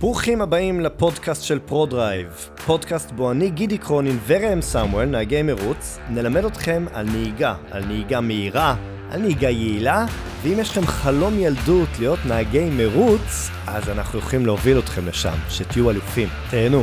ברוכים 0.00 0.42
הבאים 0.42 0.80
לפודקאסט 0.80 1.42
של 1.42 1.58
פרודרייב, 1.58 2.26
פודקאסט 2.66 3.10
בו 3.10 3.30
אני 3.30 3.50
גידי 3.50 3.78
קרונין 3.78 4.18
וראם 4.26 4.62
סמואל, 4.62 5.06
נהגי 5.06 5.42
מרוץ, 5.42 5.98
נלמד 6.10 6.44
אתכם 6.44 6.84
על 6.92 7.06
נהיגה, 7.06 7.54
על 7.70 7.84
נהיגה 7.84 8.20
מהירה, 8.20 8.76
על 9.10 9.20
נהיגה 9.20 9.50
יעילה, 9.50 10.06
ואם 10.42 10.58
יש 10.58 10.70
לכם 10.70 10.86
חלום 10.86 11.38
ילדות 11.38 11.88
להיות 11.98 12.18
נהגי 12.26 12.70
מרוץ, 12.70 13.50
אז 13.66 13.88
אנחנו 13.88 14.18
יכולים 14.18 14.46
להוביל 14.46 14.78
אתכם 14.78 15.06
לשם, 15.06 15.36
שתהיו 15.48 15.90
אלופים. 15.90 16.28
תהנו. 16.50 16.82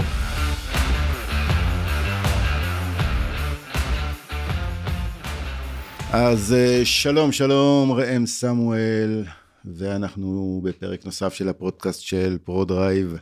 אז 6.14 6.54
אה, 6.58 6.82
שלום, 6.86 7.32
שלום, 7.32 7.92
ראם 7.92 8.26
סמואל, 8.26 9.24
ואנחנו 9.76 10.62
בפרק 10.64 11.06
נוסף 11.06 11.34
של 11.34 11.50
הפודקאסט 11.50 12.02
של 12.02 12.38
פרודרייב. 12.44 13.16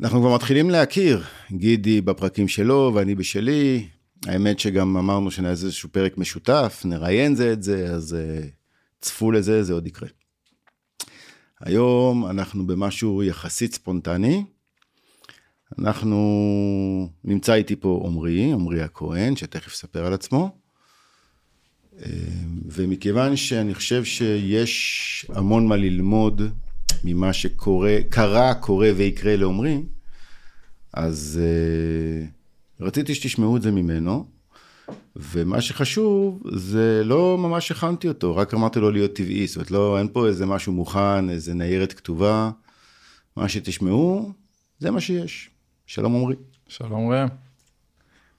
אנחנו 0.00 0.20
כבר 0.20 0.34
מתחילים 0.34 0.70
להכיר, 0.70 1.22
גידי 1.52 2.00
בפרקים 2.00 2.48
שלו 2.48 2.92
ואני 2.94 3.14
בשלי. 3.14 3.88
האמת 4.26 4.58
שגם 4.58 4.96
אמרנו 4.96 5.30
שנעשה 5.30 5.66
איזשהו 5.66 5.88
פרק 5.88 6.18
משותף, 6.18 6.82
נראיין 6.84 7.34
זה 7.34 7.52
את 7.52 7.62
זה, 7.62 7.86
אז 7.94 8.16
uh, 8.16 8.46
צפו 9.00 9.32
לזה, 9.32 9.62
זה 9.62 9.72
עוד 9.72 9.86
יקרה. 9.86 10.08
היום 11.60 12.26
אנחנו 12.26 12.66
במשהו 12.66 13.22
יחסית 13.22 13.74
ספונטני. 13.74 14.44
אנחנו, 15.78 16.18
נמצא 17.24 17.54
איתי 17.54 17.76
פה 17.76 18.02
עמרי, 18.06 18.52
עמרי 18.52 18.82
הכהן, 18.82 19.36
שתכף 19.36 19.72
יספר 19.72 20.06
על 20.06 20.14
עצמו. 20.14 20.63
ומכיוון 22.66 23.36
שאני 23.36 23.74
חושב 23.74 24.04
שיש 24.04 25.26
המון 25.28 25.66
מה 25.66 25.76
ללמוד 25.76 26.42
ממה 27.04 27.32
שקורה, 27.32 27.98
קרה, 28.08 28.54
קורה 28.54 28.90
ויקרה 28.96 29.36
לעומרי, 29.36 29.82
אז 30.92 31.40
uh, 31.42 32.82
רציתי 32.84 33.14
שתשמעו 33.14 33.56
את 33.56 33.62
זה 33.62 33.70
ממנו, 33.70 34.26
ומה 35.16 35.60
שחשוב 35.60 36.42
זה 36.52 37.02
לא 37.04 37.38
ממש 37.38 37.70
הכנתי 37.70 38.08
אותו, 38.08 38.36
רק 38.36 38.54
אמרתי 38.54 38.80
לו 38.80 38.90
להיות 38.90 39.12
טבעי, 39.12 39.46
זאת 39.46 39.56
אומרת 39.56 39.70
לא, 39.70 39.98
אין 39.98 40.08
פה 40.12 40.26
איזה 40.26 40.46
משהו 40.46 40.72
מוכן, 40.72 41.30
איזה 41.30 41.54
ניירת 41.54 41.92
כתובה, 41.92 42.50
מה 43.36 43.48
שתשמעו, 43.48 44.32
זה 44.78 44.90
מה 44.90 45.00
שיש. 45.00 45.50
שלום 45.86 46.16
עמרי. 46.16 46.36
שלום 46.68 47.10
ראם. 47.10 47.43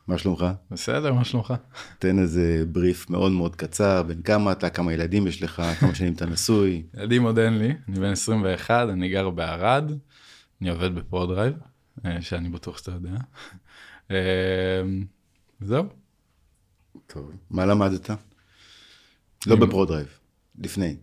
מה 0.08 0.18
שלומך? 0.18 0.46
בסדר, 0.72 1.14
מה 1.14 1.26
שלומך? 1.26 1.54
תן 2.00 2.20
איזה 2.20 2.64
בריף 2.72 3.10
מאוד 3.10 3.32
מאוד 3.32 3.56
קצר, 3.56 4.04
בן 4.04 4.22
כמה 4.22 4.52
אתה, 4.52 4.70
כמה 4.70 4.94
ילדים 4.94 5.28
יש 5.28 5.44
לך, 5.44 5.62
כמה 5.80 5.96
שנים 5.96 6.14
אתה 6.14 6.26
נשוי. 6.26 6.84
ילדים 6.98 7.24
עוד 7.24 7.40
אין 7.40 7.58
לי, 7.58 7.74
אני 7.88 8.00
בן 8.00 8.12
21, 8.12 8.90
אני 8.90 9.10
גר 9.10 9.30
בערד, 9.30 9.92
אני 10.62 10.70
עובד 10.70 10.96
בפרודרייב, 10.96 11.54
אה, 12.06 12.22
שאני 12.22 12.50
בטוח 12.50 12.78
שאתה 12.78 12.92
יודע. 12.92 13.18
אה, 14.12 14.82
זהו. 15.62 15.84
טוב, 17.08 17.32
מה 17.50 17.66
למדת? 17.66 18.10
לא 19.48 19.56
בפרודרייב, 19.56 20.08
לפני. 20.60 20.96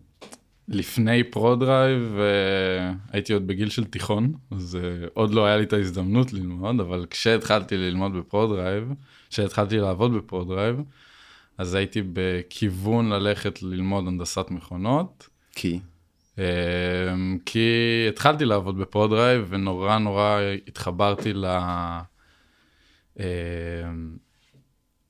לפני 0.69 1.25
פרודרייב 1.25 2.17
uh, 2.17 3.13
הייתי 3.13 3.33
עוד 3.33 3.47
בגיל 3.47 3.71
של 3.71 3.85
תיכון, 3.85 4.33
אז 4.51 4.79
uh, 4.81 5.09
עוד 5.15 5.35
לא 5.35 5.47
היה 5.47 5.57
לי 5.57 5.63
את 5.63 5.73
ההזדמנות 5.73 6.33
ללמוד, 6.33 6.81
אבל 6.81 7.07
כשהתחלתי 7.11 7.77
ללמוד 7.77 8.17
בפרודרייב, 8.17 8.93
כשהתחלתי 9.31 9.79
לעבוד 9.79 10.15
בפרודרייב, 10.15 10.83
אז 11.59 11.75
הייתי 11.75 12.03
בכיוון 12.13 13.09
ללכת 13.09 13.63
ללמוד 13.63 14.09
הנדסת 14.09 14.47
מכונות. 14.51 15.29
כי? 15.55 15.81
אה, 16.37 16.41
כי 17.47 18.07
התחלתי 18.09 18.45
לעבוד 18.45 18.79
בפרודרייב 18.79 19.47
ונורא 19.49 19.99
נורא 19.99 20.41
התחברתי 20.69 21.33
ל... 21.33 21.47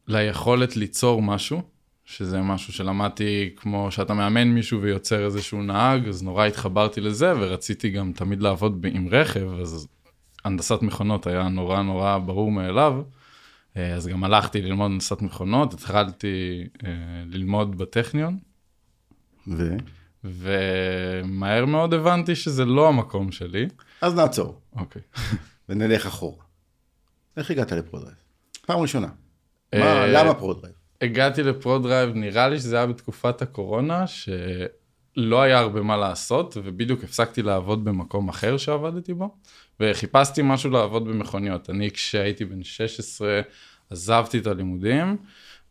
ליכולת 0.09 0.77
ליצור 0.77 1.23
משהו. 1.23 1.72
שזה 2.05 2.41
משהו 2.41 2.73
שלמדתי 2.73 3.51
כמו 3.57 3.91
שאתה 3.91 4.15
מאמן 4.15 4.49
מישהו 4.49 4.83
ויוצר 4.83 5.25
איזשהו 5.25 5.63
נהג, 5.63 6.09
אז 6.09 6.23
נורא 6.23 6.47
התחברתי 6.47 7.01
לזה 7.01 7.33
ורציתי 7.41 7.91
גם 7.91 8.13
תמיד 8.13 8.43
לעבוד 8.43 8.87
עם 8.93 9.09
רכב, 9.11 9.49
אז 9.61 9.89
הנדסת 10.45 10.83
מכונות 10.83 11.27
היה 11.27 11.49
נורא 11.49 11.83
נורא 11.83 12.19
ברור 12.19 12.51
מאליו. 12.51 13.03
אה, 13.77 13.95
אז 13.95 14.09
גם 14.09 14.25
הלכתי 14.25 14.63
ללמוד 14.63 14.91
הנדסת 14.91 15.23
מכונות, 15.23 15.75
התחלתי 15.75 16.67
אה, 16.85 16.91
ללמוד 17.27 17.79
בטכניון. 17.79 18.39
ו? 19.49 19.77
ומהר 20.25 21.65
מאוד 21.65 21.95
הבנתי 21.95 22.35
שזה 22.35 22.65
לא 22.65 22.89
המקום 22.89 23.33
שלי. 23.33 23.69
אז 24.01 24.15
נעצור. 24.15 24.61
אוקיי. 24.77 25.03
ונלך 25.69 26.07
אחורה. 26.07 26.45
איך 27.37 27.51
הגעת 27.51 27.73
לפרודרייב? 27.73 28.17
פעם 28.67 28.79
ראשונה. 28.81 29.09
מה, 29.75 30.07
למה 30.07 30.35
פרודרייב? 30.35 30.75
הגעתי 31.03 31.43
לפרודרייב, 31.43 32.11
נראה 32.15 32.49
לי 32.49 32.59
שזה 32.59 32.77
היה 32.77 32.87
בתקופת 32.87 33.43
הקורונה, 33.43 34.07
שלא 34.07 35.43
היה 35.43 35.59
הרבה 35.59 35.83
מה 35.83 35.97
לעשות, 35.97 36.57
ובדיוק 36.65 37.05
הפסקתי 37.05 37.43
לעבוד 37.43 37.85
במקום 37.85 38.29
אחר 38.29 38.57
שעבדתי 38.57 39.15
בו, 39.15 39.35
וחיפשתי 39.81 40.41
משהו 40.45 40.71
לעבוד 40.71 41.09
במכוניות. 41.09 41.71
אני 41.71 41.91
כשהייתי 41.91 42.45
בן 42.45 42.63
16 42.63 43.41
עזבתי 43.91 44.39
את 44.39 44.47
הלימודים, 44.47 45.17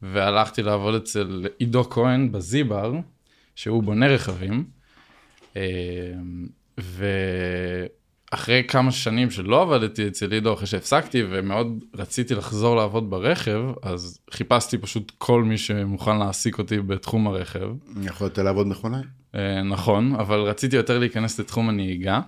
והלכתי 0.02 0.64
לעבוד 0.64 0.96
אצל 0.96 1.48
עידו 1.58 1.84
כהן 1.84 2.32
בזיבר, 2.32 2.94
שהוא 3.56 3.84
בונה 3.84 4.08
רכבים. 4.08 4.66
אה, 5.58 5.62
ו... 6.80 7.06
אחרי 8.34 8.64
כמה 8.68 8.92
שנים 8.92 9.32
שלא 9.32 9.62
עבדתי 9.62 10.08
אצל 10.08 10.26
לידו, 10.26 10.54
אחרי 10.54 10.68
שהפסקתי 10.68 11.24
ומאוד 11.30 11.84
רציתי 11.96 12.36
לחזור 12.36 12.76
לעבוד 12.76 13.10
ברכב, 13.10 13.62
אז 13.82 14.20
חיפשתי 14.32 14.78
פשוט 14.78 15.12
כל 15.18 15.44
מי 15.44 15.58
שמוכן 15.58 16.18
להעסיק 16.18 16.58
אותי 16.58 16.80
בתחום 16.80 17.28
הרכב. 17.28 17.70
יכולת 18.04 18.38
לעבוד 18.38 18.68
מכונאי? 18.68 19.02
אה, 19.36 19.64
נכון, 19.64 20.16
אבל 20.16 20.40
רציתי 20.40 20.76
יותר 20.76 21.00
להיכנס 21.00 21.40
לתחום 21.40 21.70
הנהיגה. 21.70 22.20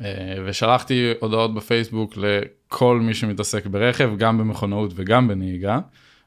אה, 0.00 0.36
ושלחתי 0.46 1.12
הודעות 1.20 1.54
בפייסבוק 1.54 2.14
לכל 2.16 3.00
מי 3.00 3.14
שמתעסק 3.14 3.66
ברכב, 3.66 4.10
גם 4.18 4.38
במכונאות 4.38 4.92
וגם 4.94 5.28
בנהיגה, 5.28 5.78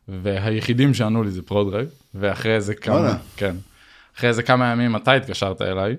והיחידים 0.08 0.94
שענו 0.94 1.24
לי 1.24 1.32
זה 1.32 1.42
פרודרייב, 1.42 1.90
ואחרי 2.16 2.56
איזה 2.56 2.76
כמה, 2.76 3.18
כן, 3.38 3.56
אחרי 4.18 4.30
איזה 4.30 4.44
כמה 4.44 4.72
ימים 4.72 4.96
אתה 4.96 5.14
התקשרת 5.14 5.62
אליי. 5.62 5.96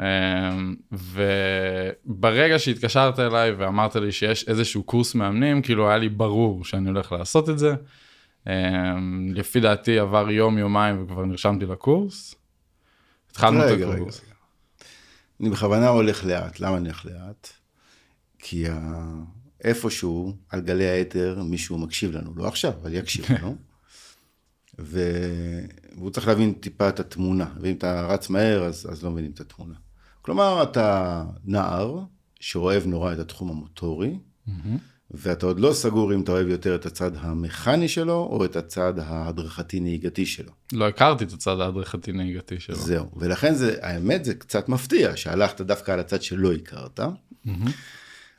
אמ, 0.00 0.76
וברגע 0.92 2.58
שהתקשרת 2.58 3.18
אליי 3.18 3.52
ואמרת 3.52 3.96
לי 3.96 4.12
שיש 4.12 4.48
איזשהו 4.48 4.82
קורס 4.82 5.14
מאמנים, 5.14 5.62
כאילו 5.62 5.88
היה 5.88 5.98
לי 5.98 6.08
ברור 6.08 6.64
שאני 6.64 6.88
הולך 6.88 7.12
לעשות 7.12 7.48
את 7.48 7.58
זה. 7.58 7.74
אמ, 8.46 9.32
לפי 9.34 9.60
דעתי 9.60 9.98
עבר 9.98 10.30
יום, 10.30 10.58
יומיים 10.58 11.02
וכבר 11.02 11.24
נרשמתי 11.24 11.66
לקורס. 11.66 12.34
התחלנו 13.30 13.64
את 13.64 13.80
הקורס. 13.80 14.20
אני 15.40 15.50
בכוונה 15.50 15.88
הולך 15.88 16.24
לאט, 16.24 16.60
למה 16.60 16.76
אני 16.76 16.88
הולך 16.88 17.06
לאט? 17.06 17.48
כי 18.38 18.64
איפשהו 19.64 20.36
על 20.48 20.60
גלי 20.60 20.88
האתר 20.88 21.42
מישהו 21.44 21.78
מקשיב 21.78 22.16
לנו, 22.16 22.32
לא 22.36 22.48
עכשיו, 22.48 22.72
אבל 22.82 22.94
יקשיב 22.94 23.24
לנו. 23.32 23.56
והוא 24.78 26.10
צריך 26.10 26.28
להבין 26.28 26.52
טיפה 26.52 26.88
את 26.88 27.00
התמונה, 27.00 27.46
ואם 27.60 27.74
אתה 27.74 28.06
רץ 28.06 28.30
מהר 28.30 28.64
אז, 28.64 28.86
אז 28.90 29.04
לא 29.04 29.10
מבינים 29.10 29.30
את 29.30 29.40
התמונה. 29.40 29.74
כלומר, 30.28 30.62
אתה 30.62 31.24
נער 31.44 31.98
שאוהב 32.40 32.86
נורא 32.86 33.12
את 33.12 33.18
התחום 33.18 33.50
המוטורי, 33.50 34.18
mm-hmm. 34.48 34.52
ואתה 35.10 35.46
עוד 35.46 35.60
לא 35.60 35.72
סגור 35.72 36.14
אם 36.14 36.20
אתה 36.20 36.32
אוהב 36.32 36.48
יותר 36.48 36.74
את 36.74 36.86
הצד 36.86 37.10
המכני 37.16 37.88
שלו, 37.88 38.28
או 38.30 38.44
את 38.44 38.56
הצד 38.56 38.98
ההדרכתי-נהיגתי 38.98 40.26
שלו. 40.26 40.52
לא 40.72 40.88
הכרתי 40.88 41.24
את 41.24 41.32
הצד 41.32 41.60
ההדרכתי-נהיגתי 41.60 42.60
שלו. 42.60 42.76
זהו, 42.76 43.10
ולכן 43.16 43.54
זה, 43.54 43.76
האמת 43.82 44.24
זה 44.24 44.34
קצת 44.34 44.68
מפתיע, 44.68 45.16
שהלכת 45.16 45.60
דווקא 45.60 45.92
על 45.92 46.00
הצד 46.00 46.22
שלא 46.22 46.52
הכרת. 46.52 47.00
Mm-hmm. 47.00 47.70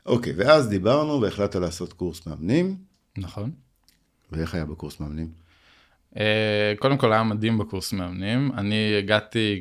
אוקיי, 0.06 0.32
ואז 0.36 0.68
דיברנו 0.68 1.20
והחלטת 1.20 1.56
לעשות 1.56 1.92
קורס 1.92 2.26
מאמנים. 2.26 2.76
נכון. 3.18 3.50
ואיך 4.32 4.54
היה 4.54 4.64
בקורס 4.64 5.00
מאמנים? 5.00 5.28
Uh, 6.14 6.18
קודם 6.78 6.98
כל 6.98 7.12
היה 7.12 7.22
מדהים 7.22 7.58
בקורס 7.58 7.92
מאמנים. 7.92 8.52
אני 8.56 8.96
הגעתי 8.98 9.60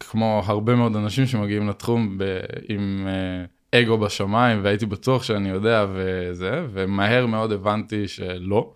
כמו 0.00 0.42
הרבה 0.46 0.74
מאוד 0.74 0.96
אנשים 0.96 1.26
שמגיעים 1.26 1.68
לתחום 1.68 2.18
ב, 2.18 2.40
עם 2.68 3.06
אה, 3.72 3.80
אגו 3.80 3.98
בשמיים 3.98 4.60
והייתי 4.62 4.86
בטוח 4.86 5.22
שאני 5.22 5.48
יודע 5.48 5.86
וזה 5.94 6.66
ומהר 6.72 7.26
מאוד 7.26 7.52
הבנתי 7.52 8.08
שלא. 8.08 8.72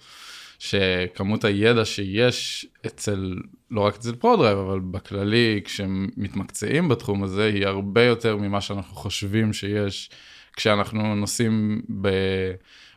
שכמות 0.59 1.45
הידע 1.45 1.85
שיש 1.85 2.67
אצל 2.87 3.37
לא 3.71 3.81
רק 3.81 3.95
אצל 3.97 4.15
פרודרייב 4.15 4.59
אבל 4.59 4.81
בכללי 4.81 5.61
כשמתמקצעים 5.65 6.89
בתחום 6.89 7.23
הזה 7.23 7.45
היא 7.45 7.67
הרבה 7.67 8.03
יותר 8.03 8.37
ממה 8.37 8.61
שאנחנו 8.61 8.97
חושבים 8.97 9.53
שיש 9.53 10.11
כשאנחנו 10.53 11.15
נוסעים 11.15 11.83
ב... 12.01 12.09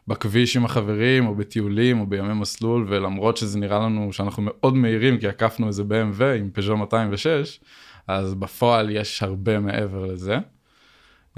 בכביש 0.07 0.57
עם 0.57 0.65
החברים 0.65 1.27
או 1.27 1.35
בטיולים 1.35 1.99
או 1.99 2.05
בימי 2.07 2.33
מסלול 2.33 2.85
ולמרות 2.89 3.37
שזה 3.37 3.59
נראה 3.59 3.79
לנו 3.79 4.13
שאנחנו 4.13 4.43
מאוד 4.45 4.75
מהירים 4.75 5.17
כי 5.17 5.27
עקפנו 5.27 5.67
איזה 5.67 5.83
BMW 5.83 6.23
עם 6.39 6.49
פז'ו 6.53 6.77
206 6.77 7.59
אז 8.07 8.33
בפועל 8.33 8.89
יש 8.89 9.23
הרבה 9.23 9.59
מעבר 9.59 10.05
לזה. 10.05 10.37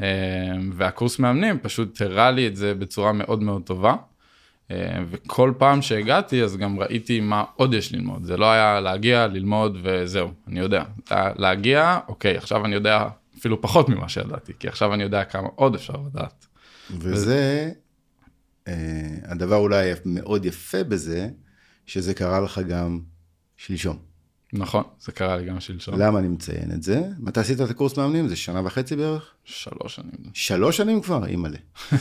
אה, 0.01 0.51
והקורס 0.73 1.19
מאמנים 1.19 1.59
פשוט 1.59 2.01
הראה 2.01 2.31
לי 2.31 2.47
את 2.47 2.55
זה 2.55 2.73
בצורה 2.73 3.11
מאוד 3.11 3.43
מאוד 3.43 3.61
טובה. 3.63 3.95
אה, 4.71 5.03
וכל 5.09 5.53
פעם 5.57 5.81
שהגעתי 5.81 6.43
אז 6.43 6.57
גם 6.57 6.79
ראיתי 6.79 7.19
מה 7.19 7.43
עוד 7.55 7.73
יש 7.73 7.93
ללמוד 7.93 8.23
זה 8.23 8.37
לא 8.37 8.51
היה 8.51 8.79
להגיע 8.79 9.27
ללמוד 9.27 9.77
וזהו 9.83 10.31
אני 10.47 10.59
יודע 10.59 10.83
להגיע 11.11 11.99
אוקיי 12.07 12.37
עכשיו 12.37 12.65
אני 12.65 12.75
יודע 12.75 13.07
אפילו 13.39 13.61
פחות 13.61 13.89
ממה 13.89 14.09
שידעתי 14.09 14.53
כי 14.59 14.67
עכשיו 14.67 14.93
אני 14.93 15.03
יודע 15.03 15.23
כמה 15.23 15.47
עוד 15.55 15.75
אפשר 15.75 15.93
לדעת. 16.07 16.45
וזה 16.91 17.71
אה, 18.67 18.73
הדבר 19.23 19.55
אולי 19.55 19.91
מאוד 20.05 20.45
יפה 20.45 20.83
בזה 20.83 21.29
שזה 21.85 22.13
קרה 22.13 22.41
לך 22.41 22.59
גם 22.59 22.99
שלשום. 23.57 24.12
נכון 24.53 24.83
זה 25.01 25.11
קרה 25.11 25.37
לי 25.37 25.45
גם 25.45 25.59
שלשום. 25.59 25.99
למה 25.99 26.19
אני 26.19 26.27
מציין 26.27 26.71
את 26.71 26.83
זה? 26.83 27.01
מתי 27.19 27.39
עשית 27.39 27.61
את 27.61 27.69
הקורס 27.69 27.97
מאמנים? 27.97 28.27
זה 28.27 28.35
שנה 28.35 28.61
וחצי 28.65 28.95
בערך? 28.95 29.31
שלוש 29.45 29.95
שנים. 29.95 30.11
שלוש 30.33 30.77
שנים 30.77 31.01
כבר? 31.01 31.25
אימא'לה. 31.25 31.57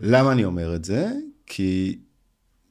למה 0.00 0.32
אני 0.32 0.44
אומר 0.44 0.74
את 0.74 0.84
זה? 0.84 1.12
כי 1.46 1.98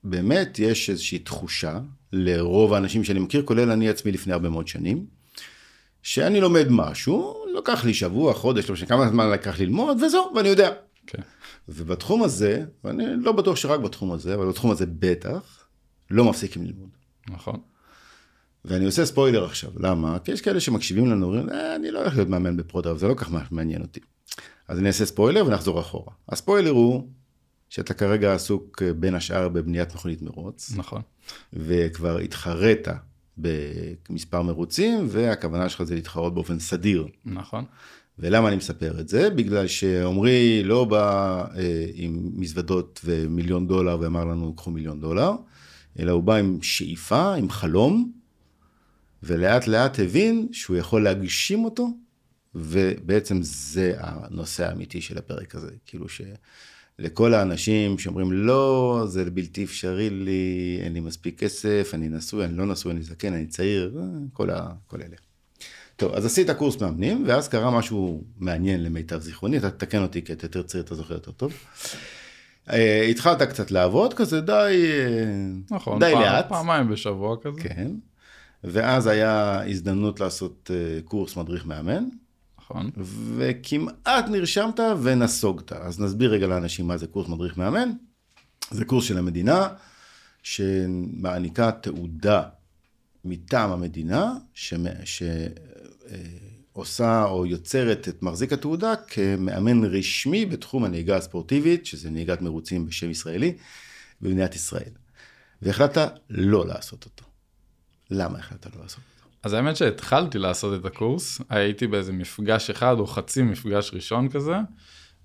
באמת 0.04 0.60
יש 0.60 0.90
איזושהי 0.90 1.20
תחושה 1.20 1.80
לרוב 2.14 2.74
האנשים 2.74 3.04
שאני 3.04 3.20
מכיר, 3.20 3.44
כולל 3.46 3.72
אני 3.72 3.90
עצמי 3.90 4.12
לפני 4.12 4.34
הרבה 4.34 4.50
מאוד 4.50 4.68
שנים, 4.68 5.06
שאני 6.04 6.42
לומד 6.42 6.68
משהו, 6.70 7.46
לוקח 7.54 7.86
לי 7.86 7.94
שבוע, 7.94 8.34
חודש, 8.34 8.70
לא 8.70 8.74
משנה 8.74 8.88
כמה 8.88 9.10
זמן 9.10 9.30
לקח 9.30 9.60
ללמוד, 9.60 10.04
וזהו, 10.04 10.32
ואני 10.36 10.50
יודע. 10.50 10.70
Okay. 10.70 10.74
כן. 11.08 11.22
ובתחום 11.70 12.24
הזה, 12.24 12.66
ואני 12.84 13.04
לא 13.18 13.32
בטוח 13.32 13.56
שרק 13.56 13.80
בתחום 13.80 14.12
הזה, 14.12 14.36
אבל 14.36 14.48
בתחום 14.48 14.72
הזה 14.72 14.86
בטח, 14.86 15.66
לא 16.12 16.26
מפסיקים 16.26 16.66
ללמוד. 16.66 16.90
נכון. 17.30 17.60
ואני 18.66 18.86
עושה 18.86 19.06
ספוילר 19.06 19.46
עכשיו, 19.46 19.72
למה? 19.80 20.20
כי 20.20 20.32
יש 20.32 20.42
כאלה 20.42 20.60
שמקשיבים 20.60 21.08
לנו, 21.08 21.26
אומרים, 21.26 21.50
אה, 21.50 21.76
אני 21.76 21.92
לא 21.92 22.00
הולך 22.00 22.16
להיות 22.16 22.30
מאמן 22.30 22.58
בפרודרב, 22.58 22.98
זה 22.98 23.08
לא 23.08 23.14
כל 23.14 23.26
כך 23.26 23.52
מעניין 23.52 23.82
אותי. 23.82 24.00
אז 24.68 24.80
אני 24.80 24.88
אעשה 24.88 25.06
ספוילר 25.06 25.46
ונחזור 25.48 25.80
אחורה. 25.80 26.14
הספוילר 26.30 26.72
הוא 26.72 27.08
שאתה 27.70 27.94
כרגע 27.94 28.34
עסוק 28.34 28.82
אה, 28.86 28.94
בין 28.94 29.16
השאר 29.16 29.50
בבניית 29.50 29.96
מכונית 29.96 30.22
מרוץ. 30.22 30.72
נכון. 30.76 31.02
וכבר 31.54 32.18
התחרית 32.18 32.88
במספר 33.38 34.42
מרוצים, 34.42 35.08
והכוונה 35.10 35.70
שלך 35.70 35.84
זה 35.84 35.96
להתחרות 35.96 36.34
באופן 36.34 36.60
סדיר. 36.60 37.08
נכון. 37.26 37.66
ולמה 38.20 38.48
אני 38.48 38.56
מספר 38.56 39.00
את 39.00 39.10
זה? 39.10 39.30
בגלל 39.30 39.68
שעמרי 39.68 40.64
לא 40.64 40.86
בא 40.86 41.46
אה, 41.56 41.86
עם 41.94 42.32
מזוודות 42.34 43.02
ומיליון 43.06 43.68
דולר 43.68 43.98
ואמר 44.02 44.26
לנו, 44.26 44.56
קחו 44.56 44.72
מיליון 44.72 45.02
דולר, 45.02 45.32
אלא 46.00 46.12
הוא 46.12 46.24
בא 46.24 46.36
עם 46.36 46.58
שאיפה, 46.62 47.34
עם 47.34 47.50
חלום, 47.50 48.12
ולאט 49.24 49.68
לאט 49.68 50.00
הבין 50.00 50.48
שהוא 50.52 50.78
יכול 50.78 51.04
להגשים 51.04 51.66
אותו, 51.66 51.90
ובעצם 52.56 53.40
זה 53.42 53.94
הנושא 53.98 54.68
האמיתי 54.68 55.02
של 55.02 55.18
הפרק 55.18 55.56
הזה. 55.56 55.72
כאילו 55.86 56.10
ש... 56.10 56.22
לכל 57.00 57.34
האנשים 57.34 58.00
שאומרים, 58.00 58.32
לא, 58.32 59.04
זה 59.08 59.32
בלתי 59.32 59.64
אפשרי 59.64 60.10
לי, 60.10 60.80
אין 60.84 60.94
לי 60.94 61.00
מספיק 61.00 61.40
כסף, 61.40 61.92
אני 61.94 62.10
נשוי, 62.10 62.46
אני 62.46 62.58
לא 62.58 62.66
נשוי, 62.66 62.92
אני 62.92 63.04
זקן, 63.04 63.34
אני 63.34 63.48
צעיר, 63.48 63.98
אה, 63.98 64.04
כל, 64.34 64.50
ה, 64.50 64.70
כל 64.88 64.98
אלה. 64.98 65.16
טוב, 65.96 66.14
אז 66.14 66.26
עשית 66.26 66.52
קורס 66.52 66.82
מאמנים, 66.82 67.24
ואז 67.28 67.48
קרה 67.48 67.72
משהו 67.72 68.24
מעניין 68.38 68.84
למיטב 68.84 69.20
זיכרוני, 69.20 69.58
אתה 69.58 69.70
תתקן 69.72 70.02
אותי 70.02 70.22
כי 70.22 70.34
אתה 70.34 70.46
יותר 70.46 70.62
צעיר, 70.62 70.84
אתה 70.84 70.96
זוכר 70.96 71.14
יותר 71.14 71.32
טוב. 71.32 71.54
Uh, 72.68 72.72
התחלת 73.10 73.42
קצת 73.42 73.72
לעבוד 73.72 74.14
כזה 74.14 74.42
די, 74.42 74.54
אה, 74.54 75.76
נכון, 75.76 76.00
די 76.00 76.12
פעם, 76.14 76.22
לאט. 76.22 76.50
פעמיים 76.50 76.90
בשבוע 76.90 77.36
כזה. 77.42 77.62
כן. 77.62 77.92
ואז 78.64 79.08
היה 79.08 79.62
הזדמנות 79.70 80.20
לעשות 80.20 80.72
uh, 80.74 81.08
קורס 81.08 81.36
מדריך 81.36 81.66
מאמן. 81.66 82.04
נכון. 82.60 82.90
וכמעט 83.38 84.26
נרשמת 84.30 84.80
ונסוגת. 85.04 85.72
אז 85.72 86.00
נסביר 86.00 86.32
רגע 86.32 86.48
לאנשים 86.48 86.88
מה 86.88 86.98
זה 86.98 87.08
קורס 87.08 87.28
מדריך 87.28 87.58
מאמן. 87.58 87.92
זה 88.72 88.86
קורס 88.86 89.06
של 89.06 89.18
המדינה, 89.18 89.68
שמעניקה 90.44 91.72
תעודה 91.72 92.44
מטעם 93.26 93.72
המדינה, 93.72 94.34
שעושה 96.74 97.04
אה, 97.04 97.26
או 97.26 97.46
יוצרת 97.46 98.08
את 98.08 98.24
מחזיק 98.24 98.54
התעודה 98.54 98.96
כמאמן 98.96 99.86
רשמי 99.86 100.46
בתחום 100.46 100.84
הנהיגה 100.84 101.18
הספורטיבית, 101.18 101.86
שזה 101.86 102.10
נהיגת 102.10 102.42
מרוצים 102.42 102.86
בשם 102.86 103.10
ישראלי, 103.10 103.58
במדינת 104.22 104.56
ישראל. 104.56 104.92
והחלטת 105.62 106.12
לא 106.30 106.68
לעשות 106.68 107.06
אותו. 107.06 107.29
למה 108.12 108.40
החלטת 108.40 108.76
לא 108.76 108.82
לעשות 108.82 109.00
אותו? 109.16 109.30
אז 109.44 109.54
האמת 109.54 109.76
שהתחלתי 109.76 110.38
לעשות 110.38 110.80
את 110.80 110.86
הקורס, 110.86 111.42
הייתי 111.50 111.88
באיזה 111.88 112.14
מפגש 112.14 112.70
אחד 112.70 113.00
או 113.00 113.08
חצי 113.08 113.42
מפגש 113.44 113.92
ראשון 113.94 114.30
כזה, 114.30 114.56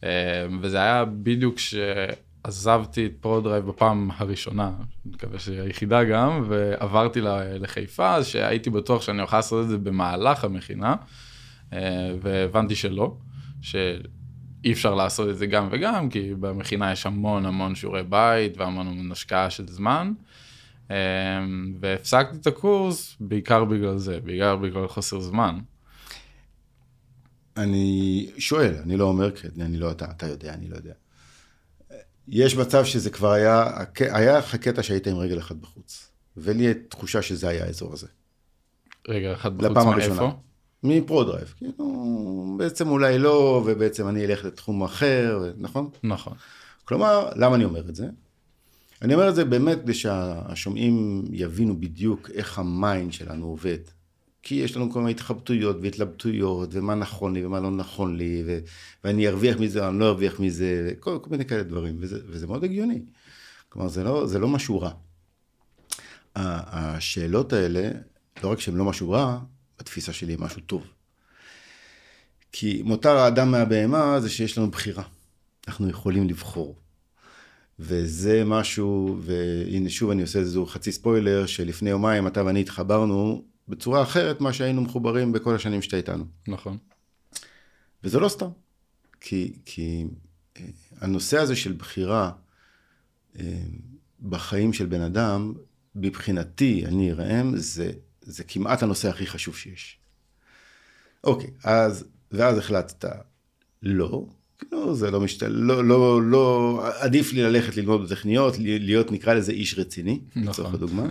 אה, 0.05 0.47
וזה 0.61 0.77
היה 0.77 1.05
בדיוק 1.05 1.59
שעזבתי 1.59 3.07
את 3.07 3.13
פרודרייב 3.21 3.67
בפעם 3.67 4.11
הראשונה, 4.17 4.71
אני 5.07 5.15
מקווה 5.15 5.39
שהיא 5.39 5.61
היחידה 5.61 6.05
גם, 6.05 6.45
ועברתי 6.49 7.21
לחיפה, 7.61 8.15
אז 8.15 8.27
שהייתי 8.27 8.71
בטוח 8.71 9.03
שאני 9.03 9.23
אוכל 9.23 9.37
לעשות 9.37 9.65
את 9.65 9.69
זה 9.69 9.79
במהלך 9.79 10.45
המכינה, 10.45 10.95
אה, 11.73 12.15
והבנתי 12.23 12.75
שלא, 12.75 13.17
שאי 13.63 14.73
אפשר 14.73 14.95
לעשות 14.95 15.29
את 15.29 15.39
זה 15.39 15.47
גם 15.47 15.69
וגם, 15.71 16.11
כי 16.11 16.35
במכינה 16.41 16.93
יש 16.93 17.07
המון 17.07 17.47
המון 17.47 17.75
שיעורי 17.75 18.03
בית 18.03 18.59
והמון 18.59 18.87
המון 18.87 19.13
השקעה 19.13 19.51
של 19.51 19.69
זמן. 19.69 20.13
אמ, 20.91 20.95
והפסקתי 21.81 22.37
את 22.37 22.47
הקורס 22.47 23.17
בעיקר 23.21 23.65
בגלל 23.65 23.99
זה, 23.99 24.21
בעיקר 24.21 24.57
בגלל 24.57 24.89
חוסר 24.89 25.21
זמן. 25.21 25.59
אני 27.57 28.31
שואל, 28.39 28.75
אני 28.83 28.97
לא 28.97 29.05
אומר 29.05 29.31
אני 29.61 29.77
לא 29.77 29.91
אתה, 29.91 30.05
אתה 30.05 30.27
יודע, 30.27 30.55
אני 30.55 30.69
לא 30.69 30.77
יודע. 30.77 30.93
יש 32.29 32.57
מצב 32.57 32.85
שזה 32.85 33.11
כבר 33.11 33.33
היה, 33.33 33.67
היה 33.99 34.39
לך 34.39 34.55
קטע 34.55 34.83
שהיית 34.83 35.07
עם 35.07 35.17
רגל 35.17 35.39
אחת 35.39 35.57
בחוץ, 35.57 36.11
ולי 36.37 36.75
תחושה 36.75 37.23
שזה 37.23 37.49
היה 37.49 37.65
האזור 37.65 37.93
הזה. 37.93 38.07
רגל 39.09 39.33
אחת 39.33 39.53
בחוץ 39.53 39.87
מאיפה? 39.87 40.31
מפרודרייב, 40.83 41.55
כאילו, 41.57 42.57
בעצם 42.59 42.89
אולי 42.89 43.19
לא, 43.19 43.63
ובעצם 43.67 44.09
אני 44.09 44.25
אלך 44.25 44.45
לתחום 44.45 44.83
אחר, 44.83 45.53
נכון? 45.57 45.91
נכון. 46.03 46.35
כלומר, 46.85 47.31
למה 47.37 47.57
אני 47.57 47.65
אומר 47.65 47.89
את 47.89 47.95
זה? 47.95 48.07
אני 49.05 49.15
אומר 49.15 49.29
את 49.29 49.35
זה 49.35 49.45
באמת 49.45 49.79
כדי 49.83 49.95
שהשומעים 49.95 51.25
יבינו 51.33 51.81
בדיוק 51.81 52.31
איך 52.31 52.59
ה 52.59 52.69
mind 52.69 53.12
שלנו 53.12 53.47
עובד. 53.47 53.79
כי 54.43 54.55
יש 54.55 54.77
לנו 54.77 54.93
כל 54.93 54.99
מיני 54.99 55.11
התחבטויות 55.11 55.77
והתלבטויות, 55.83 56.69
ומה 56.73 56.95
נכון 56.95 57.34
לי 57.34 57.44
ומה 57.44 57.61
לא 57.61 57.70
נכון 57.70 58.17
לי, 58.17 58.43
ו- 58.46 58.58
ואני 59.05 59.29
ארוויח 59.29 59.56
מזה 59.58 59.84
או 59.84 59.91
אני 59.91 59.99
לא 59.99 60.08
ארוויח 60.08 60.41
מזה, 60.41 60.93
כל, 61.01 61.19
כל 61.23 61.31
מיני 61.31 61.44
כאלה 61.44 61.63
דברים, 61.63 61.96
וזה, 62.01 62.19
וזה 62.29 62.46
מאוד 62.46 62.65
הגיוני. 62.65 63.03
כלומר, 63.69 63.89
זה 63.89 64.05
לא, 64.05 64.27
זה 64.27 64.39
לא 64.39 64.49
משהו 64.49 64.81
רע. 64.81 64.91
השאלות 66.37 67.53
האלה, 67.53 67.91
לא 68.43 68.53
רק 68.53 68.61
שהן 68.61 68.77
לא 68.77 68.84
משהו 68.84 69.11
רע, 69.11 69.39
בתפיסה 69.79 70.13
שלי 70.13 70.34
הם 70.34 70.43
משהו 70.43 70.61
טוב. 70.61 70.82
כי 72.53 72.82
מותר 72.84 73.17
האדם 73.17 73.51
מהבהמה 73.51 74.20
זה 74.20 74.31
שיש 74.31 74.58
לנו 74.58 74.70
בחירה. 74.70 75.05
אנחנו 75.69 75.89
יכולים 75.89 76.29
לבחור. 76.29 76.83
וזה 77.79 78.43
משהו, 78.45 79.19
והנה 79.21 79.91
שוב 79.91 80.11
אני 80.11 80.23
עושה 80.23 80.39
איזה 80.39 80.59
חצי 80.67 80.93
ספוילר, 80.93 81.47
שלפני 81.47 81.91
יומיים 81.91 82.27
אתה 82.27 82.45
ואני 82.45 82.61
התחברנו 82.61 83.45
בצורה 83.69 84.03
אחרת 84.03 84.41
מה 84.41 84.53
שהיינו 84.53 84.83
מחוברים 84.83 85.33
בכל 85.33 85.55
השנים 85.55 85.83
שאתה 85.83 85.97
איתנו. 85.97 86.25
נכון. 86.49 86.79
וזה 88.05 88.21
לא 88.21 88.29
סתם. 88.29 88.49
כי, 89.21 89.53
כי 89.65 90.05
אה, 90.57 90.65
הנושא 91.01 91.39
הזה 91.39 91.57
של 91.57 91.73
בחירה 91.73 92.31
אה, 93.39 93.63
בחיים 94.23 94.73
של 94.73 94.87
בן 94.87 95.01
אדם, 95.01 95.55
מבחינתי, 95.95 96.87
אני 96.87 97.13
ראם, 97.13 97.57
זה, 97.57 97.93
זה 98.21 98.45
כמעט 98.45 98.83
הנושא 98.83 99.09
הכי 99.09 99.27
חשוב 99.27 99.57
שיש. 99.57 99.99
אוקיי, 101.25 101.51
אז, 101.65 102.05
ואז 102.33 102.59
החלטת 102.59 103.05
לא, 103.83 104.27
לא, 104.73 104.94
זה 104.94 105.11
לא 105.11 105.21
משתל... 105.21 105.49
לא, 105.49 105.85
לא, 105.85 106.23
לא, 106.23 106.83
עדיף 106.99 107.33
לי 107.33 107.43
ללכת 107.43 107.77
ללמוד 107.77 108.05
בטכניות, 108.05 108.55
להיות 108.59 109.13
נקרא 109.13 109.35
לזה 109.35 109.53
איש 109.53 109.79
רציני, 109.79 110.21
נכון. 110.37 110.49
לצורך 110.49 110.75
הדוגמה. 110.75 111.06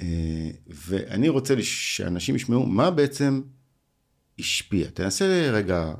אה, 0.00 0.50
ואני 0.66 1.28
רוצה 1.28 1.54
שאנשים 1.62 2.36
ישמעו 2.36 2.66
מה 2.66 2.90
בעצם 2.90 3.42
השפיע. 4.38 4.90
תנסה 4.94 5.50
רגע 5.52 5.92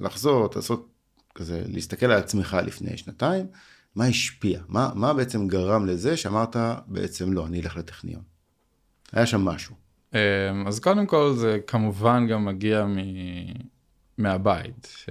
לחזור, 0.00 0.48
לעשות 0.56 0.88
כזה, 1.34 1.62
להסתכל 1.68 2.06
על 2.06 2.18
עצמך 2.18 2.56
לפני 2.66 2.96
שנתיים, 2.96 3.46
מה 3.94 4.04
השפיע? 4.06 4.60
מה, 4.68 4.90
מה 4.94 5.14
בעצם 5.14 5.48
גרם 5.48 5.86
לזה 5.86 6.16
שאמרת 6.16 6.56
בעצם 6.86 7.32
לא, 7.32 7.46
אני 7.46 7.60
אלך 7.60 7.76
לטכניון? 7.76 8.22
היה 9.12 9.26
שם 9.26 9.40
משהו. 9.40 9.74
אה, 10.14 10.20
אז 10.66 10.80
קודם 10.80 11.06
כל 11.06 11.32
זה 11.36 11.58
כמובן 11.66 12.26
גם 12.26 12.44
מגיע 12.44 12.84
מ... 12.84 12.96
מהבית. 14.18 15.06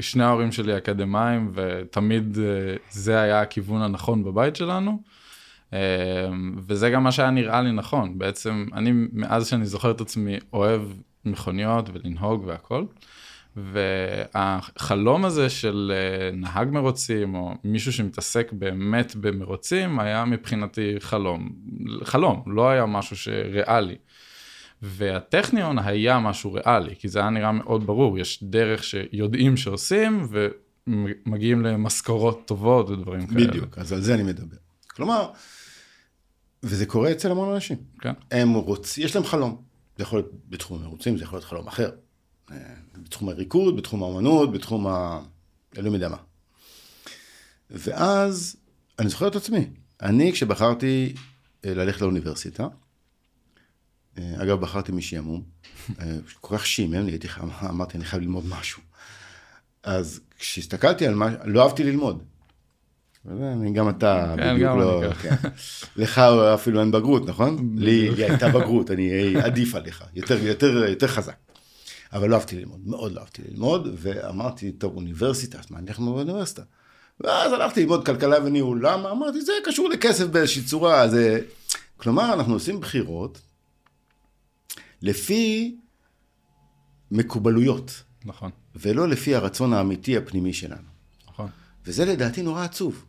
שני 0.00 0.24
ההורים 0.24 0.52
שלי 0.52 0.76
אקדמאים 0.76 1.50
ותמיד 1.54 2.38
אה, 2.38 2.76
זה 2.90 3.20
היה 3.20 3.40
הכיוון 3.40 3.82
הנכון 3.82 4.24
בבית 4.24 4.56
שלנו. 4.56 5.02
אה, 5.72 5.78
וזה 6.68 6.90
גם 6.90 7.02
מה 7.02 7.12
שהיה 7.12 7.30
נראה 7.30 7.62
לי 7.62 7.72
נכון. 7.72 8.18
בעצם 8.18 8.66
אני 8.74 8.92
מאז 9.12 9.48
שאני 9.48 9.66
זוכר 9.66 9.90
את 9.90 10.00
עצמי 10.00 10.38
אוהב 10.52 10.82
מכוניות 11.24 11.88
ולנהוג 11.92 12.44
והכל. 12.46 12.84
והחלום 13.56 15.24
הזה 15.24 15.50
של 15.50 15.92
אה, 15.94 16.30
נהג 16.36 16.68
מרוצים, 16.70 17.34
או 17.34 17.54
מישהו 17.64 17.92
שמתעסק 17.92 18.52
באמת 18.52 19.16
במרוצים, 19.16 20.00
היה 20.00 20.24
מבחינתי 20.24 20.94
חלום. 20.98 21.52
חלום, 22.04 22.42
לא 22.46 22.68
היה 22.68 22.86
משהו 22.86 23.16
שריאלי. 23.16 23.96
והטכניון 24.82 25.78
היה 25.78 26.18
משהו 26.18 26.52
ריאלי, 26.52 26.96
כי 26.98 27.08
זה 27.08 27.18
היה 27.18 27.30
נראה 27.30 27.52
מאוד 27.52 27.86
ברור, 27.86 28.18
יש 28.18 28.42
דרך 28.42 28.84
שיודעים 28.84 29.56
שעושים, 29.56 30.28
ומגיעים 30.86 31.62
למשכורות 31.62 32.42
טובות 32.46 32.90
ודברים 32.90 33.26
כאלה. 33.26 33.46
בדיוק, 33.46 33.78
אז 33.78 33.92
על 33.92 34.00
זה 34.00 34.14
אני 34.14 34.22
מדבר. 34.22 34.56
כלומר, 34.86 35.30
וזה 36.62 36.86
קורה 36.86 37.12
אצל 37.12 37.30
המון 37.30 37.54
אנשים. 37.54 37.76
כן. 38.00 38.12
הם 38.30 38.54
רוצים, 38.54 39.04
יש 39.04 39.16
להם 39.16 39.24
חלום. 39.24 39.62
זה 39.96 40.02
יכול 40.02 40.18
להיות 40.18 40.32
בתחום 40.48 40.82
המרוצים, 40.82 41.16
זה 41.16 41.24
יכול 41.24 41.36
להיות 41.36 41.48
חלום 41.48 41.68
אחר. 41.68 41.90
אה, 42.50 42.56
בתחום 43.02 43.28
הריקוד, 43.28 43.76
בתחום 43.76 44.02
האמנות, 44.02 44.52
בתחום 44.52 44.86
ה... 44.86 45.20
אלוהים 45.78 45.94
יודע 45.94 46.08
מה. 46.08 46.16
ואז 47.70 48.56
אני 48.98 49.08
זוכר 49.08 49.28
את 49.28 49.36
עצמי. 49.36 49.66
אני, 50.02 50.32
כשבחרתי 50.32 51.14
אה, 51.64 51.74
ללכת 51.74 52.00
לאוניברסיטה, 52.00 52.68
אגב, 54.18 54.60
בחרתי 54.60 54.92
משעמום, 54.92 55.42
כל 56.40 56.58
כך 56.58 56.66
שימם 56.66 57.06
לי, 57.06 57.12
הייתי, 57.12 57.28
אמרתי, 57.64 57.96
אני 57.96 58.04
חייב 58.04 58.22
ללמוד 58.22 58.44
משהו. 58.48 58.82
אז 59.82 60.20
כשהסתכלתי 60.38 61.06
על 61.06 61.14
מה, 61.14 61.28
לא 61.44 61.62
אהבתי 61.62 61.84
ללמוד. 61.84 62.22
גם 63.74 63.88
אתה 63.88 64.34
כן, 64.36 64.54
בדיוק 64.54 64.76
לא, 64.76 65.12
כן. 65.22 65.34
לך 65.96 66.18
אפילו 66.54 66.80
אין 66.80 66.90
בגרות, 66.90 67.26
נכון? 67.26 67.74
לי 67.76 68.24
הייתה 68.24 68.48
בגרות, 68.48 68.90
אני 68.90 69.36
עדיף 69.36 69.74
עליך, 69.74 70.04
יותר, 70.14 70.46
יותר, 70.46 70.84
יותר 70.88 71.06
חזק. 71.06 71.36
אבל 72.12 72.28
לא 72.28 72.34
אהבתי 72.34 72.56
ללמוד, 72.56 72.80
מאוד 72.86 73.12
לא 73.12 73.20
אהבתי 73.20 73.42
ללמוד, 73.48 73.88
ואמרתי, 73.96 74.72
טוב, 74.72 74.96
אוניברסיטה, 74.96 75.58
אז 75.58 75.64
מה, 75.70 75.78
אני 75.78 75.86
הולך 75.86 75.98
ללמוד 75.98 76.14
באוניברסיטה. 76.26 76.62
ואז 77.20 77.52
הלכתי 77.52 77.80
ללמוד 77.80 78.06
כלכלה 78.06 78.44
וניהול, 78.44 78.86
למה? 78.86 79.10
אמרתי, 79.10 79.40
זה 79.40 79.52
קשור 79.64 79.88
לכסף 79.88 80.26
באיזושהי 80.26 80.62
צורה, 80.62 81.08
זה... 81.08 81.40
כלומר, 81.96 82.34
אנחנו 82.34 82.54
עושים 82.54 82.80
בחירות 82.80 83.40
לפי 85.02 85.76
מקובלויות. 87.10 88.02
נכון. 88.24 88.50
ולא 88.76 89.08
לפי 89.08 89.34
הרצון 89.34 89.72
האמיתי 89.72 90.16
הפנימי 90.16 90.52
שלנו. 90.52 90.88
נכון. 91.28 91.48
וזה 91.84 92.04
לדעתי 92.04 92.42
נורא 92.42 92.64
עצוב. 92.64 93.04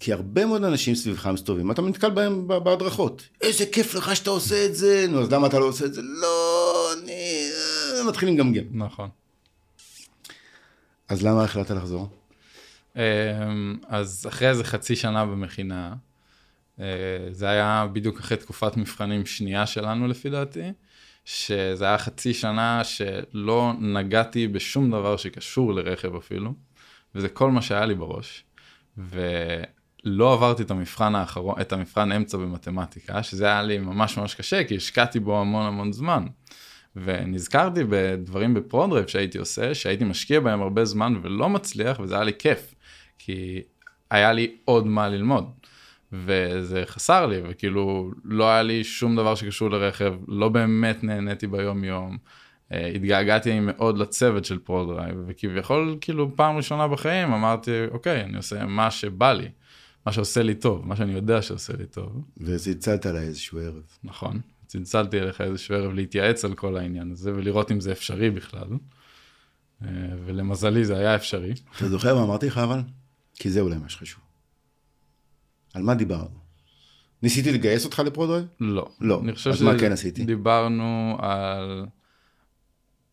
כי 0.00 0.12
הרבה 0.12 0.46
מאוד 0.46 0.64
אנשים 0.64 0.94
סביבך 0.94 1.26
מסתובבים, 1.26 1.70
אתה 1.70 1.82
נתקל 1.82 2.10
בהם 2.10 2.48
בהדרכות. 2.48 3.28
איזה 3.40 3.66
כיף 3.66 3.94
לך 3.94 4.16
שאתה 4.16 4.30
עושה 4.30 4.66
את 4.66 4.74
זה, 4.76 5.06
נו, 5.08 5.20
אז 5.22 5.32
למה 5.32 5.46
אתה 5.46 5.58
לא 5.58 5.64
עושה 5.64 5.84
את 5.84 5.94
זה? 5.94 6.02
לא, 6.02 6.92
אני... 6.98 7.50
אה, 7.98 8.04
מתחילים 8.08 8.34
לגמגם. 8.34 8.64
נכון. 8.72 9.08
אז 11.08 11.22
למה 11.22 11.44
החלטת 11.44 11.70
לחזור? 11.70 12.08
אמ, 12.96 13.00
אז 13.88 14.26
אחרי 14.28 14.48
איזה 14.48 14.64
חצי 14.64 14.96
שנה 14.96 15.26
במכינה, 15.26 15.94
אה, 16.80 16.86
זה 17.32 17.48
היה 17.48 17.86
בדיוק 17.92 18.18
אחרי 18.18 18.36
תקופת 18.36 18.76
מבחנים 18.76 19.26
שנייה 19.26 19.66
שלנו 19.66 20.08
לפי 20.08 20.30
דעתי, 20.30 20.72
שזה 21.32 21.84
היה 21.84 21.98
חצי 21.98 22.34
שנה 22.34 22.84
שלא 22.84 23.72
נגעתי 23.80 24.48
בשום 24.48 24.90
דבר 24.90 25.16
שקשור 25.16 25.74
לרכב 25.74 26.16
אפילו, 26.16 26.54
וזה 27.14 27.28
כל 27.28 27.50
מה 27.50 27.62
שהיה 27.62 27.86
לי 27.86 27.94
בראש. 27.94 28.44
ולא 28.96 30.32
עברתי 30.32 30.62
את 30.62 30.70
המבחן 30.70 31.14
האחרון, 31.14 31.60
את 31.60 31.72
המבחן 31.72 32.12
אמצע 32.12 32.38
במתמטיקה, 32.38 33.22
שזה 33.22 33.46
היה 33.46 33.62
לי 33.62 33.78
ממש 33.78 34.18
ממש 34.18 34.34
קשה, 34.34 34.64
כי 34.64 34.76
השקעתי 34.76 35.20
בו 35.20 35.40
המון 35.40 35.66
המון 35.66 35.92
זמן. 35.92 36.26
ונזכרתי 36.96 37.80
בדברים 37.88 38.54
בפרודרייב 38.54 39.06
שהייתי 39.06 39.38
עושה, 39.38 39.74
שהייתי 39.74 40.04
משקיע 40.04 40.40
בהם 40.40 40.62
הרבה 40.62 40.84
זמן 40.84 41.14
ולא 41.22 41.48
מצליח, 41.48 42.00
וזה 42.00 42.14
היה 42.14 42.24
לי 42.24 42.32
כיף, 42.38 42.74
כי 43.18 43.60
היה 44.10 44.32
לי 44.32 44.56
עוד 44.64 44.86
מה 44.86 45.08
ללמוד. 45.08 45.59
וזה 46.12 46.82
חסר 46.86 47.26
לי, 47.26 47.40
וכאילו 47.48 48.10
לא 48.24 48.50
היה 48.50 48.62
לי 48.62 48.84
שום 48.84 49.16
דבר 49.16 49.34
שקשור 49.34 49.70
לרכב, 49.70 50.14
לא 50.28 50.48
באמת 50.48 51.04
נהניתי 51.04 51.46
ביום 51.46 51.84
יום. 51.84 52.18
אה, 52.72 52.86
התגעגעתי 52.86 53.60
מאוד 53.60 53.98
לצוות 53.98 54.44
של 54.44 54.58
פרודרייב, 54.58 55.16
וכביכול 55.26 55.96
כאילו 56.00 56.36
פעם 56.36 56.56
ראשונה 56.56 56.88
בחיים 56.88 57.32
אמרתי, 57.32 57.70
אוקיי, 57.90 58.24
אני 58.24 58.36
עושה 58.36 58.66
מה 58.66 58.90
שבא 58.90 59.32
לי, 59.32 59.48
מה 60.06 60.12
שעושה 60.12 60.42
לי 60.42 60.54
טוב, 60.54 60.86
מה 60.86 60.96
שאני 60.96 61.12
יודע 61.12 61.42
שעושה 61.42 61.72
לי 61.78 61.86
טוב. 61.86 62.24
וצלצלת 62.36 63.06
אליי 63.06 63.22
איזשהו 63.22 63.58
ערב. 63.58 63.82
נכון, 64.04 64.40
צלצלתי 64.66 65.20
אליך 65.20 65.40
איזשהו 65.40 65.74
ערב 65.74 65.92
להתייעץ 65.92 66.44
על 66.44 66.54
כל 66.54 66.76
העניין 66.76 67.10
הזה 67.10 67.34
ולראות 67.34 67.72
אם 67.72 67.80
זה 67.80 67.92
אפשרי 67.92 68.30
בכלל. 68.30 68.68
אה, 69.82 69.88
ולמזלי 70.24 70.84
זה 70.84 70.98
היה 70.98 71.14
אפשרי. 71.14 71.54
אתה 71.76 71.88
זוכר 71.88 72.14
מה 72.14 72.22
אמרתי 72.22 72.46
לך 72.46 72.58
אבל? 72.58 72.80
כי 73.34 73.50
זה 73.50 73.60
אולי 73.60 73.76
מה 73.76 73.88
שחשוב. 73.88 74.29
על 75.74 75.82
מה 75.82 75.94
דיברנו? 75.94 76.40
ניסיתי 77.22 77.52
לגייס 77.52 77.84
אותך 77.84 77.98
לפרודרייב? 77.98 78.44
לא. 78.60 78.88
לא. 79.00 79.20
אני 79.24 79.32
חושב 79.32 79.50
אז 79.50 79.62
מה 79.62 79.78
כן 79.78 79.92
עשיתי? 79.92 80.24
דיברנו 80.24 81.16
על 81.18 81.86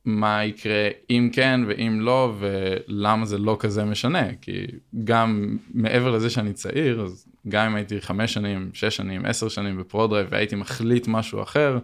מה 0.05 0.45
יקרה 0.45 0.89
אם 1.09 1.29
כן 1.33 1.61
ואם 1.67 1.99
לא, 2.01 2.33
ולמה 2.39 3.25
זה 3.25 3.37
לא 3.37 3.57
כזה 3.59 3.85
משנה. 3.85 4.35
כי 4.41 4.65
גם 5.03 5.57
מעבר 5.73 6.11
לזה 6.11 6.29
שאני 6.29 6.53
צעיר, 6.53 7.01
אז 7.01 7.27
גם 7.47 7.65
אם 7.65 7.75
הייתי 7.75 8.01
חמש 8.01 8.33
שנים, 8.33 8.69
שש 8.73 8.95
שנים, 8.95 9.25
עשר 9.25 9.49
שנים 9.49 9.77
בפרודרייב 9.77 10.27
והייתי 10.31 10.55
מחליט 10.55 11.07
משהו 11.07 11.41
אחר, 11.43 11.79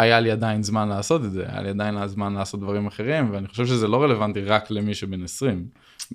היה 0.00 0.20
לי 0.20 0.30
עדיין 0.30 0.62
זמן 0.62 0.88
לעשות 0.88 1.24
את 1.24 1.32
זה, 1.32 1.44
היה 1.48 1.62
לי 1.62 1.68
עדיין 1.68 2.06
זמן 2.06 2.32
לעשות 2.32 2.60
דברים 2.60 2.86
אחרים, 2.86 3.30
ואני 3.32 3.48
חושב 3.48 3.66
שזה 3.66 3.88
לא 3.88 4.02
רלוונטי 4.02 4.40
רק 4.40 4.70
למי 4.70 4.94
שבן 4.94 5.24
20. 5.24 5.68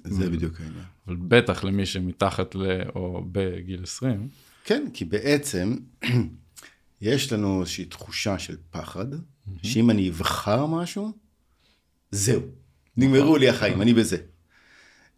זה 0.04 0.30
בדיוק 0.30 0.60
העניין. 0.60 0.84
אבל 1.08 1.16
בטח 1.16 1.64
למי 1.64 1.86
שמתחת 1.86 2.56
ל... 2.56 2.82
או 2.96 3.24
בגיל 3.32 3.84
20. 3.84 4.28
כן, 4.64 4.88
כי 4.94 5.06
בעצם 5.06 5.76
יש 7.02 7.34
לנו 7.34 7.60
איזושהי 7.62 7.86
תחושה 7.86 8.40
של 8.40 8.56
פחד, 8.72 9.06
שאם 9.64 9.90
אני 9.90 10.10
אבחר 10.10 10.66
משהו, 10.66 11.12
זהו, 12.12 12.42
נגמרו 12.98 13.38
לי 13.38 13.50
החיים, 13.50 13.82
אני 13.82 13.94
בזה. 13.94 14.18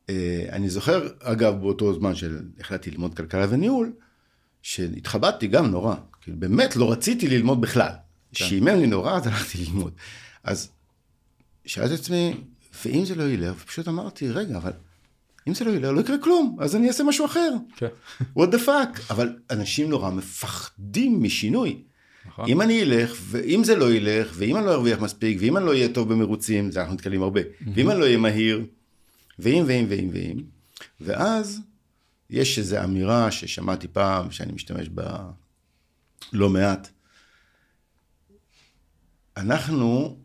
אה, 0.10 0.46
אני 0.52 0.70
זוכר, 0.70 1.08
אגב, 1.20 1.60
באותו 1.62 1.94
זמן 1.94 2.16
שהחלטתי 2.16 2.92
ללמוד 2.92 3.16
כלכלה 3.16 3.46
וניהול, 3.50 3.94
שהתחבטתי 4.62 5.48
גם 5.48 5.72
נורא, 5.72 5.96
כאילו 6.22 6.38
באמת 6.40 6.76
לא 6.76 6.92
רציתי 6.92 7.28
ללמוד 7.28 7.62
בכלל. 7.62 7.92
כן. 8.34 8.46
שימם 8.46 8.68
לי 8.80 8.88
נורא, 8.88 9.18
אז 9.18 9.28
הלכתי 9.28 9.58
ללמוד. 9.58 9.94
אז 10.44 10.70
שאלתי 11.66 11.94
את 11.94 12.00
עצמי, 12.00 12.34
ואם 12.86 13.06
זה 13.06 13.16
לא 13.16 13.24
ילך, 13.24 13.56
ופשוט 13.64 13.88
אמרתי, 13.88 14.30
רגע, 14.30 14.58
אבל 14.58 14.72
אם 15.48 15.54
זה 15.54 15.66
לא 15.66 15.72
ילך, 15.72 15.90
לא 15.92 16.02
יקרה 16.02 16.18
כלום, 16.18 16.58
אז 16.60 16.76
אני 16.76 16.88
אעשה 16.88 17.04
משהו 17.04 17.26
אחר. 17.26 17.52
כן. 17.76 17.88
what 18.40 18.52
the 18.52 18.66
fuck. 18.66 19.02
אבל 19.10 19.38
אנשים 19.52 19.90
נורא 19.90 20.10
מפחדים 20.10 21.24
משינוי. 21.24 21.82
נכון. 22.28 22.50
אם 22.50 22.62
אני 22.62 22.84
אלך, 22.84 23.18
ואם 23.22 23.64
זה 23.64 23.76
לא 23.76 23.94
ילך, 23.94 24.32
ואם 24.34 24.58
אני 24.58 24.66
לא 24.66 24.74
ארוויח 24.74 25.00
מספיק, 25.00 25.38
ואם 25.42 25.58
אני 25.58 25.66
לא 25.66 25.72
אהיה 25.72 25.90
טוב 25.90 26.14
במרוצים, 26.14 26.72
זה 26.72 26.82
אנחנו 26.82 26.94
נתקלים 26.94 27.24
הרבה, 27.24 27.42
ואם 27.76 27.90
אני 27.90 28.00
לא 28.00 28.06
אהיה 28.06 28.18
מהיר, 28.18 28.66
ואם, 29.40 29.64
ואם, 29.68 29.86
ואם, 29.90 30.10
ואם, 30.14 30.38
ואז 31.02 31.60
יש 32.30 32.60
איזו 32.60 32.84
אמירה 32.84 33.32
ששמעתי 33.32 33.88
פעם, 33.88 34.32
שאני 34.32 34.54
משתמש 34.54 34.90
בה 34.90 35.30
לא 36.34 36.50
מעט. 36.50 36.90
אנחנו 39.38 40.17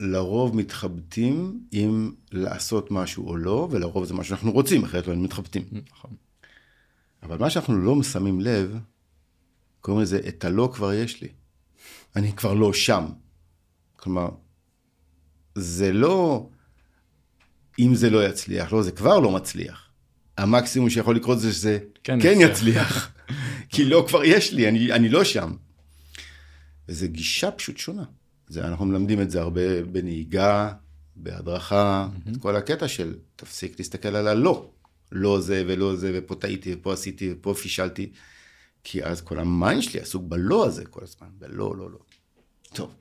לרוב 0.00 0.56
מתחבטים 0.56 1.62
אם 1.72 2.12
לעשות 2.32 2.90
משהו 2.90 3.28
או 3.28 3.36
לא, 3.36 3.68
ולרוב 3.70 4.04
זה 4.04 4.14
מה 4.14 4.24
שאנחנו 4.24 4.52
רוצים, 4.52 4.84
אחרת 4.84 5.06
לא 5.06 5.12
היינו 5.12 5.24
מתחבטים. 5.24 5.62
נכון. 5.92 6.10
אבל 7.22 7.38
מה 7.38 7.50
שאנחנו 7.50 7.78
לא 7.78 8.02
שמים 8.02 8.40
לב, 8.40 8.78
קוראים 9.80 10.02
לזה, 10.02 10.20
את 10.28 10.44
הלא 10.44 10.70
כבר 10.74 10.92
יש 10.92 11.22
לי. 11.22 11.28
אני 12.16 12.32
כבר 12.32 12.54
לא 12.54 12.72
שם. 12.72 13.06
כלומר, 13.96 14.28
זה 15.54 15.92
לא 15.92 16.48
אם 17.78 17.94
זה 17.94 18.10
לא 18.10 18.26
יצליח, 18.26 18.72
לא, 18.72 18.82
זה 18.82 18.92
כבר 18.92 19.18
לא 19.18 19.30
מצליח. 19.30 19.90
המקסימום 20.38 20.90
שיכול 20.90 21.16
לקרות 21.16 21.40
זה 21.40 21.52
שזה 21.52 21.78
כן, 22.04 22.18
כן 22.22 22.34
יצליח, 22.40 22.50
יצליח. 22.50 23.12
כי 23.72 23.84
לא 23.84 24.04
כבר 24.08 24.24
יש 24.24 24.52
לי, 24.52 24.68
אני, 24.68 24.92
אני 24.92 25.08
לא 25.08 25.24
שם. 25.24 25.52
וזו 26.88 27.06
גישה 27.08 27.50
פשוט 27.50 27.76
שונה. 27.76 28.04
זה, 28.48 28.66
אנחנו 28.66 28.86
מלמדים 28.86 29.20
את 29.20 29.30
זה 29.30 29.40
הרבה 29.40 29.82
בנהיגה, 29.82 30.72
בהדרכה, 31.16 32.08
אמ-המ. 32.08 32.30
את 32.30 32.36
כל 32.36 32.56
הקטע 32.56 32.88
של 32.88 33.14
תפסיק 33.36 33.78
להסתכל 33.78 34.16
על 34.16 34.28
הלא. 34.28 34.70
לא 35.12 35.40
זה 35.40 35.64
ולא 35.66 35.96
זה, 35.96 36.12
ופה 36.14 36.34
טעיתי, 36.34 36.74
ופה 36.74 36.92
עשיתי, 36.92 37.32
ופה 37.32 37.54
פישלתי. 37.54 38.12
כי 38.84 39.04
אז 39.04 39.20
כל 39.20 39.38
ה 39.38 39.47
mind 39.47 39.82
שלי 39.82 40.00
עסוק 40.00 40.22
בלא 40.28 40.66
הזה 40.66 40.84
כל 40.84 41.00
הזמן, 41.02 41.28
בלא, 41.38 41.76
לא, 41.76 41.90
לא. 41.90 41.98
טוב. 42.72 42.94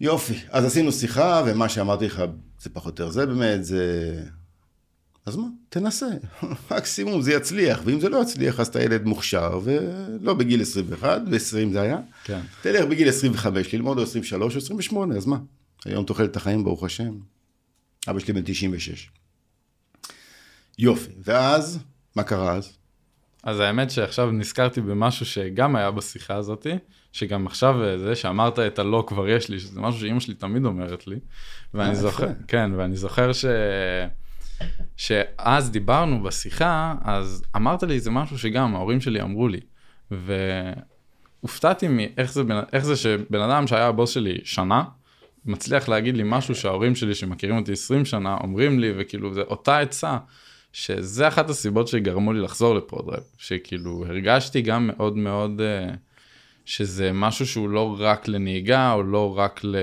יופי, 0.00 0.34
אז 0.48 0.64
עשינו 0.64 0.92
שיחה, 0.92 1.42
ומה 1.46 1.68
שאמרתי 1.68 2.06
לך, 2.06 2.22
זה 2.60 2.70
פחות 2.70 3.00
או 3.00 3.04
יותר 3.04 3.12
זה 3.12 3.26
באמת, 3.26 3.64
זה... 3.64 4.14
אז 5.26 5.36
מה, 5.36 5.46
תנסה, 5.68 6.06
מקסימום 6.76 7.22
זה 7.22 7.32
יצליח, 7.32 7.80
ואם 7.84 8.00
זה 8.00 8.08
לא 8.08 8.22
יצליח, 8.22 8.60
אז 8.60 8.66
אתה 8.66 8.82
ילד 8.82 9.04
מוכשר, 9.04 9.60
ולא 9.64 10.34
בגיל 10.34 10.62
21, 10.62 11.22
ב-20 11.30 11.72
זה 11.72 11.80
היה. 11.80 11.98
כן. 12.24 12.40
תלך 12.62 12.84
בגיל 12.84 13.08
25 13.08 13.74
ללמוד, 13.74 13.98
או 13.98 14.02
23 14.02 14.54
או 14.54 14.60
28, 14.60 15.16
אז 15.16 15.26
מה? 15.26 15.38
היום 15.84 16.04
תוחלת 16.04 16.36
החיים, 16.36 16.64
ברוך 16.64 16.84
השם, 16.84 17.14
אבא 18.08 18.18
שלי 18.18 18.32
בן 18.32 18.42
96. 18.44 19.10
יופי, 20.78 21.12
ואז, 21.24 21.78
מה 22.16 22.22
קרה 22.22 22.52
אז? 22.52 22.72
אז 23.42 23.60
האמת 23.60 23.90
שעכשיו 23.90 24.30
נזכרתי 24.30 24.80
במשהו 24.80 25.26
שגם 25.26 25.76
היה 25.76 25.90
בשיחה 25.90 26.34
הזאתי, 26.34 26.74
שגם 27.12 27.46
עכשיו 27.46 27.84
אה, 27.84 27.98
זה 27.98 28.14
שאמרת 28.14 28.58
את 28.58 28.78
הלא 28.78 29.04
כבר 29.06 29.28
יש 29.28 29.48
לי, 29.48 29.60
שזה 29.60 29.80
משהו 29.80 30.00
שאימא 30.00 30.20
שלי 30.20 30.34
תמיד 30.34 30.64
אומרת 30.64 31.06
לי. 31.06 31.16
ואני 31.74 31.90
אה, 31.90 31.94
זוכר. 31.94 32.28
כן, 32.48 32.70
ואני 32.76 32.96
זוכר 32.96 33.32
ש... 33.32 33.44
שאז 34.96 35.70
דיברנו 35.70 36.22
בשיחה, 36.22 36.94
אז 37.02 37.42
אמרת 37.56 37.82
לי 37.82 37.94
איזה 37.94 38.10
משהו 38.10 38.38
שגם 38.38 38.74
ההורים 38.74 39.00
שלי 39.00 39.22
אמרו 39.22 39.48
לי. 39.48 39.60
והופתעתי 40.10 41.88
מאיך 41.88 42.32
זה, 42.32 42.42
איך 42.72 42.84
זה 42.84 42.96
שבן 42.96 43.40
אדם 43.40 43.66
שהיה 43.66 43.86
הבוס 43.86 44.10
שלי 44.10 44.38
שנה, 44.44 44.82
מצליח 45.44 45.88
להגיד 45.88 46.16
לי 46.16 46.22
משהו 46.26 46.54
שההורים 46.54 46.94
שלי 46.94 47.14
שמכירים 47.14 47.56
אותי 47.56 47.72
20 47.72 48.04
שנה 48.04 48.36
אומרים 48.40 48.78
לי, 48.78 48.92
וכאילו 48.96 49.34
זה 49.34 49.40
אותה 49.40 49.78
עצה, 49.78 50.18
שזה 50.72 51.28
אחת 51.28 51.50
הסיבות 51.50 51.88
שגרמו 51.88 52.32
לי 52.32 52.40
לחזור 52.40 52.74
לפרודרייב, 52.74 53.22
שכאילו 53.38 54.04
הרגשתי 54.08 54.62
גם 54.62 54.86
מאוד 54.86 55.16
מאוד 55.16 55.60
אה, 55.60 55.94
שזה 56.64 57.12
משהו 57.12 57.46
שהוא 57.46 57.68
לא 57.68 57.96
רק 57.98 58.28
לנהיגה, 58.28 58.92
או 58.92 59.02
לא 59.02 59.38
רק 59.38 59.60
ל... 59.64 59.76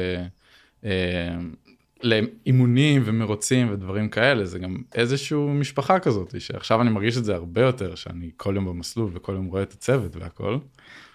לאימונים 2.04 3.02
ומרוצים 3.06 3.74
ודברים 3.74 4.10
כאלה, 4.10 4.46
זה 4.46 4.60
גם 4.60 4.78
איזשהו 4.96 5.54
משפחה 5.54 6.00
כזאת, 6.00 6.42
שעכשיו 6.42 6.82
אני 6.82 6.90
מרגיש 6.90 7.18
את 7.18 7.26
זה 7.26 7.36
הרבה 7.36 7.62
יותר, 7.62 7.96
שאני 7.96 8.30
כל 8.38 8.54
יום 8.56 8.66
במסלול 8.66 9.12
וכל 9.14 9.34
יום 9.34 9.46
רואה 9.46 9.64
את 9.64 9.74
הצוות 9.74 10.16
והכל. 10.16 10.58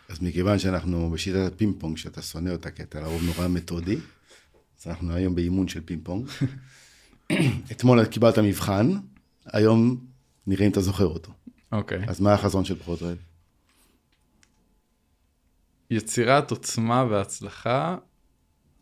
אז 0.09 0.23
מכיוון 0.23 0.59
שאנחנו 0.59 1.11
בשיטת 1.11 1.53
הפינג 1.53 1.75
פונג, 1.79 1.97
שאתה 1.97 2.23
שונא 2.23 2.51
אותה, 2.51 2.71
כי 2.71 2.83
אתה 2.83 3.01
לרוב 3.01 3.23
נורא 3.25 3.49
מתודי, 3.49 3.97
אז 4.81 4.87
אנחנו 4.87 5.15
היום 5.15 5.35
באימון 5.35 5.69
של 5.69 5.81
פינג 5.85 6.01
פונג. 6.05 6.27
אתמול 7.73 8.05
קיבלת 8.05 8.39
מבחן, 8.39 8.91
היום 9.47 9.97
נראה 10.47 10.67
אם 10.67 10.71
אתה 10.71 10.81
זוכר 10.81 11.07
אותו. 11.07 11.33
אוקיי. 11.73 12.05
אז 12.07 12.21
מה 12.21 12.33
החזון 12.33 12.65
של 12.65 12.75
פרודרייב? 12.75 13.19
יצירת 15.91 16.51
עוצמה 16.51 17.05
והצלחה 17.11 17.97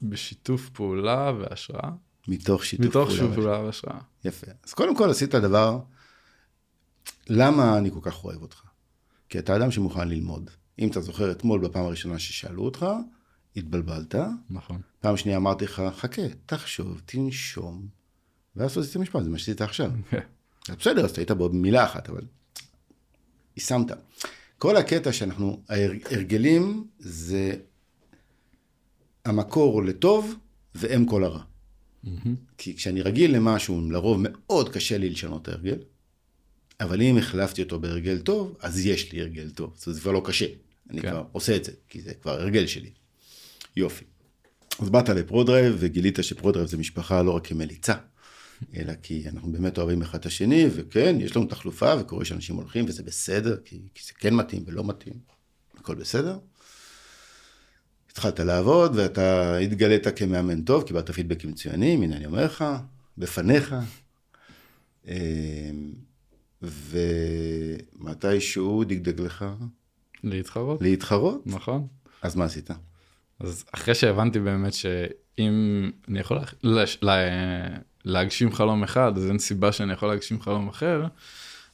בשיתוף 0.02 0.68
פעולה 0.68 1.32
והשראה. 1.38 1.90
מתוך 2.28 2.64
שיתוף 2.64 2.86
מתוך 2.86 3.08
פעולה. 3.08 3.20
שיתוף 3.20 3.34
פעולה 3.34 3.60
והשראה. 3.60 3.98
יפה. 4.24 4.46
אז 4.64 4.74
קודם 4.74 4.96
כל 4.96 5.10
עשית 5.10 5.34
דבר, 5.34 5.78
למה 7.28 7.78
אני 7.78 7.90
כל 7.90 8.00
כך 8.02 8.24
אוהב 8.24 8.42
אותך? 8.42 8.62
כי 9.28 9.38
אתה 9.38 9.56
אדם 9.56 9.70
שמוכן 9.70 10.08
ללמוד. 10.08 10.50
אם 10.78 10.88
אתה 10.88 11.00
זוכר 11.00 11.30
אתמול 11.30 11.60
בפעם 11.60 11.84
הראשונה 11.84 12.18
ששאלו 12.18 12.64
אותך, 12.64 12.86
התבלבלת, 13.56 14.14
נכון. 14.50 14.80
פעם 15.00 15.16
שנייה 15.16 15.36
אמרתי 15.36 15.64
לך, 15.64 15.82
חכה, 15.96 16.22
תחשוב, 16.46 17.00
תנשום, 17.06 17.88
ואז 18.56 18.78
עשית 18.78 18.96
משפט, 18.96 19.22
זה 19.22 19.30
מה 19.30 19.38
שעשית 19.38 19.60
עכשיו. 19.60 19.90
אז 20.68 20.76
בסדר, 20.76 21.04
אז 21.04 21.18
היית 21.18 21.30
בעוד 21.30 21.54
מילה 21.54 21.84
אחת, 21.84 22.08
אבל 22.08 22.24
יישמת. 23.56 23.86
כל 24.58 24.76
הקטע 24.76 25.12
שאנחנו, 25.12 25.62
ההרגלים 25.68 26.86
זה 26.98 27.54
המקור 29.30 29.84
לטוב 29.84 30.34
ואם 30.74 31.04
כל 31.04 31.24
הרע. 31.24 31.42
כי 32.58 32.76
כשאני 32.76 33.02
רגיל 33.02 33.36
למשהו, 33.36 33.90
לרוב 33.90 34.18
מאוד 34.20 34.68
קשה 34.68 34.98
לי 34.98 35.10
לשנות 35.10 35.48
הרגל, 35.48 35.78
אבל 36.80 37.02
אם 37.02 37.18
החלפתי 37.18 37.62
אותו 37.62 37.80
בהרגל 37.80 38.18
טוב, 38.18 38.56
אז 38.60 38.86
יש 38.86 39.12
לי 39.12 39.20
הרגל 39.20 39.50
טוב. 39.50 39.72
זאת 39.76 39.86
אומרת, 39.86 39.94
זה 39.94 40.00
כבר 40.00 40.12
לא 40.12 40.22
קשה. 40.24 40.46
אני 40.90 41.00
כן. 41.00 41.10
כבר 41.10 41.24
עושה 41.32 41.56
את 41.56 41.64
זה, 41.64 41.72
כי 41.88 42.00
זה 42.00 42.14
כבר 42.14 42.30
הרגל 42.30 42.66
שלי. 42.66 42.90
יופי. 43.76 44.04
אז 44.78 44.90
באת 44.90 45.08
לפרודרייב 45.08 45.76
וגילית 45.78 46.18
שפרודרייב 46.22 46.68
זה 46.68 46.76
משפחה 46.76 47.22
לא 47.22 47.30
רק 47.30 47.46
כמליצה, 47.46 47.94
אלא 48.76 48.92
כי 49.02 49.28
אנחנו 49.28 49.52
באמת 49.52 49.78
אוהבים 49.78 50.02
אחד 50.02 50.18
את 50.18 50.26
השני, 50.26 50.66
וכן, 50.74 51.16
יש 51.20 51.36
לנו 51.36 51.46
תחלופה 51.46 51.94
וקורה 52.00 52.24
שאנשים 52.24 52.56
הולכים 52.56 52.84
וזה 52.88 53.02
בסדר, 53.02 53.56
כי, 53.64 53.80
כי 53.94 54.02
זה 54.06 54.12
כן 54.18 54.34
מתאים 54.34 54.62
ולא 54.66 54.84
מתאים, 54.84 55.14
הכל 55.76 55.94
בסדר. 55.94 56.38
התחלת 58.10 58.40
לעבוד 58.40 58.92
ואתה 58.96 59.56
התגלית 59.56 60.06
כמאמן 60.16 60.62
טוב, 60.62 60.82
קיבלת 60.82 61.10
פידבקים 61.10 61.50
מצוינים, 61.50 62.02
הנה 62.02 62.16
אני 62.16 62.26
אומר 62.26 62.44
לך, 62.44 62.64
בפניך. 63.18 63.74
אמ, 65.08 65.92
ומתישהו 68.02 68.84
דגדג 68.84 69.20
לך 69.20 69.44
להתחרות. 70.24 70.82
להתחרות, 70.82 71.46
נכון. 71.46 71.86
אז 72.22 72.36
מה 72.36 72.44
עשית? 72.44 72.70
אז 73.40 73.64
אחרי 73.74 73.94
שהבנתי 73.94 74.40
באמת 74.40 74.72
שאם 74.74 75.90
אני 76.08 76.20
יכול 76.20 76.36
לה, 76.36 76.44
לש, 76.62 76.98
לה, 77.02 77.16
להגשים 78.04 78.52
חלום 78.52 78.82
אחד, 78.82 79.12
אז 79.16 79.26
אין 79.26 79.38
סיבה 79.38 79.72
שאני 79.72 79.92
יכול 79.92 80.08
להגשים 80.08 80.40
חלום 80.40 80.68
אחר, 80.68 81.06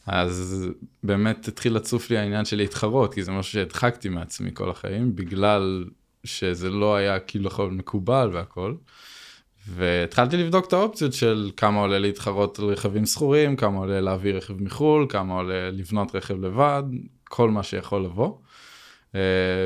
אז 0.06 0.66
באמת 1.02 1.48
התחיל 1.48 1.76
לצוף 1.76 2.10
לי 2.10 2.18
העניין 2.18 2.44
של 2.44 2.56
להתחרות, 2.56 3.14
כי 3.14 3.22
זה 3.22 3.32
משהו 3.32 3.52
שהדחקתי 3.52 4.08
מעצמי 4.08 4.50
כל 4.54 4.70
החיים, 4.70 5.16
בגלל 5.16 5.84
שזה 6.26 6.70
לא 6.70 6.96
היה 6.96 7.18
כאילו 7.18 7.46
יכול 7.46 7.70
מקובל 7.70 8.30
והכל. 8.32 8.74
והתחלתי 9.68 10.36
לבדוק 10.36 10.66
את 10.68 10.72
האופציות 10.72 11.12
של 11.12 11.50
כמה 11.56 11.80
עולה 11.80 11.98
להתחרות 11.98 12.58
על 12.58 12.64
רכבים 12.64 13.06
שכורים, 13.06 13.56
כמה 13.56 13.78
עולה 13.78 14.00
להביא 14.00 14.34
רכב 14.34 14.62
מחו"ל, 14.62 15.06
כמה 15.08 15.34
עולה 15.34 15.70
לבנות 15.70 16.14
רכב 16.14 16.44
לבד, 16.44 16.82
כל 17.24 17.50
מה 17.50 17.62
שיכול 17.62 18.04
לבוא. 18.04 18.34
Uh, 19.12 19.18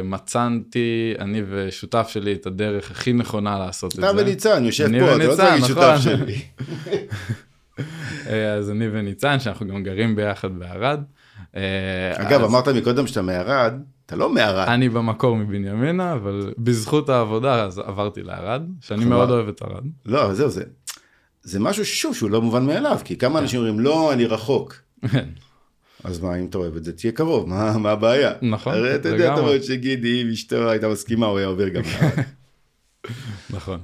מצאתי, 0.05 1.15
אני 1.19 1.43
ושותף 1.51 2.09
שלי, 2.09 2.33
את 2.33 2.47
הדרך 2.47 2.91
הכי 2.91 3.13
נכונה 3.13 3.59
לעשות 3.59 3.95
את 3.95 3.99
אתה 3.99 4.13
זה. 4.13 4.23
וניצן, 4.23 4.65
יושב 4.65 4.89
פה, 5.01 5.17
אתה 5.17 5.25
לא 5.27 5.35
צריך 5.35 5.55
נכון. 5.55 5.69
שותף 5.69 5.97
שלי. 6.03 6.43
אה, 8.27 8.53
אז 8.53 8.71
אני 8.71 8.89
וניצן, 8.89 9.41
שאנחנו 9.41 9.67
גם 9.69 9.83
גרים 9.83 10.17
ביחד 10.17 10.59
בערד. 10.59 11.01
אה, 11.57 12.13
אגב, 12.15 12.45
אמרת 12.45 12.69
מקודם 12.69 13.07
שאתה 13.07 13.23
מערד, 13.23 13.73
אתה 14.11 14.19
לא 14.19 14.31
מערד. 14.31 14.69
אני 14.69 14.89
במקור 14.89 15.37
מבנימינה, 15.37 16.13
אבל 16.13 16.53
בזכות 16.59 17.09
העבודה 17.09 17.65
אז 17.65 17.79
עברתי 17.79 18.23
לערד, 18.23 18.63
שאני 18.81 19.01
חבל. 19.01 19.09
מאוד 19.09 19.31
אוהב 19.31 19.49
את 19.49 19.63
ערד. 19.63 19.85
לא, 20.07 20.35
זהו, 20.35 20.51
זה. 20.51 20.63
זה 21.43 21.61
משהו 21.61 21.85
שוב 21.85 22.15
שהוא 22.15 22.31
לא 22.31 22.43
מובן 22.43 22.67
מאליו, 22.67 22.99
כי 23.05 23.17
כמה 23.17 23.35
כן. 23.35 23.43
אנשים 23.43 23.61
אומרים, 23.61 23.81
לא, 23.81 24.13
אני 24.13 24.27
רחוק. 24.27 24.75
אז 26.05 26.21
מה, 26.21 26.35
אם 26.37 26.47
אתה 26.47 26.59
אוהב 26.59 26.77
את 26.77 26.85
זה, 26.85 26.93
תהיה 26.93 27.13
קרוב, 27.13 27.49
מה 27.49 27.79
מה 27.79 27.91
הבעיה? 27.91 28.33
נכון, 28.43 28.75
הרי 28.75 28.95
אתה 28.95 29.09
יודע, 29.09 29.25
אתה 29.25 29.33
לגמרי. 29.35 29.51
אומר 29.53 29.63
שגידי, 29.63 30.23
אם 30.23 30.29
אשתו 30.31 30.71
הייתה 30.71 30.89
מסכימה, 30.89 31.27
הוא 31.27 31.39
היה 31.39 31.47
עובר 31.47 31.69
גם. 31.69 31.83
לערד. 32.01 32.19
נכון. 33.57 33.81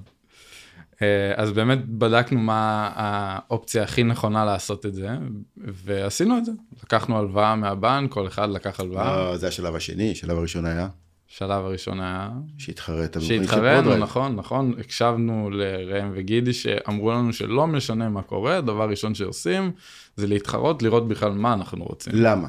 אה, 1.03 1.33
אז 1.37 1.53
באמת 1.53 1.87
בדקנו 1.89 2.41
מה 2.41 2.91
האופציה 2.95 3.83
הכי 3.83 4.03
נכונה 4.03 4.45
לעשות 4.45 4.87
את 4.87 4.95
זה, 4.95 5.09
ועשינו 5.57 6.39
את 6.39 6.45
זה. 6.45 6.53
לקחנו 6.83 7.19
הלוואה 7.19 7.57
מהבנק, 7.57 8.13
כל 8.13 8.27
אחד 8.27 8.49
לקח 8.51 8.81
הלוואה. 8.81 9.17
לא, 9.17 9.37
זה 9.37 9.49
השלב 9.49 9.75
השני, 9.75 10.11
השלב 10.11 10.39
הראשון 10.39 10.65
היה 10.65 10.89
שלב 11.27 11.65
הראשון 11.65 12.01
היה 12.01 12.31
שהתחרט. 12.59 13.21
שהתחרינו, 13.21 13.83
פרודרייב. 13.83 14.03
נכון, 14.03 14.37
נכון, 14.37 14.75
הקשבנו 14.81 15.51
לראם 15.51 16.11
וגידי 16.15 16.53
שאמרו 16.53 17.11
לנו 17.11 17.33
שלא 17.33 17.67
משנה 17.67 18.09
מה 18.09 18.23
קורה, 18.23 18.61
דבר 18.61 18.89
ראשון 18.91 19.15
שעושים 19.15 19.73
זה 20.17 20.27
להתחרות, 20.27 20.83
לראות 20.83 21.09
בכלל 21.09 21.33
מה 21.33 21.53
אנחנו 21.53 21.85
רוצים. 21.85 22.13
למה? 22.17 22.49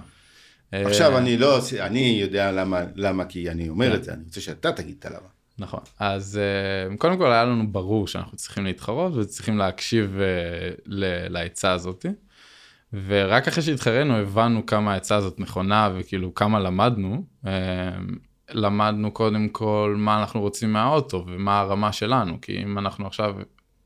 אה, 0.73 0.87
עכשיו 0.87 1.17
אני 1.17 1.37
לא, 1.37 1.59
אני 1.79 2.19
יודע 2.21 2.51
למה, 2.51 2.81
למה, 2.95 3.25
כי 3.25 3.49
אני 3.49 3.69
אומר 3.69 3.89
כן. 3.89 3.95
את 3.95 4.03
זה, 4.03 4.13
אני 4.13 4.23
רוצה 4.25 4.41
שאתה 4.41 4.71
תגיד 4.71 4.95
את 4.99 5.05
הלמה. 5.05 5.36
נכון, 5.59 5.79
אז 5.99 6.37
אה, 6.37 6.97
קודם 6.97 7.17
כל 7.17 7.31
היה 7.31 7.45
לנו 7.45 7.71
ברור 7.71 8.07
שאנחנו 8.07 8.37
צריכים 8.37 8.65
להתחרות 8.65 9.15
וצריכים 9.15 9.57
להקשיב 9.57 10.17
אה, 10.19 10.69
ל- 10.85 11.27
לעצה 11.33 11.71
הזאת. 11.71 12.05
ורק 13.07 13.47
אחרי 13.47 13.63
שהתחרנו 13.63 14.15
הבנו 14.15 14.65
כמה 14.65 14.93
העצה 14.93 15.15
הזאת 15.15 15.39
נכונה 15.39 15.89
וכאילו 15.95 16.33
כמה 16.33 16.59
למדנו. 16.59 17.23
אה, 17.47 17.51
למדנו 18.51 19.11
קודם 19.11 19.49
כל 19.49 19.95
מה 19.97 20.19
אנחנו 20.19 20.41
רוצים 20.41 20.73
מהאוטו 20.73 21.23
ומה 21.27 21.59
הרמה 21.59 21.91
שלנו, 21.93 22.41
כי 22.41 22.63
אם 22.63 22.77
אנחנו 22.77 23.07
עכשיו 23.07 23.35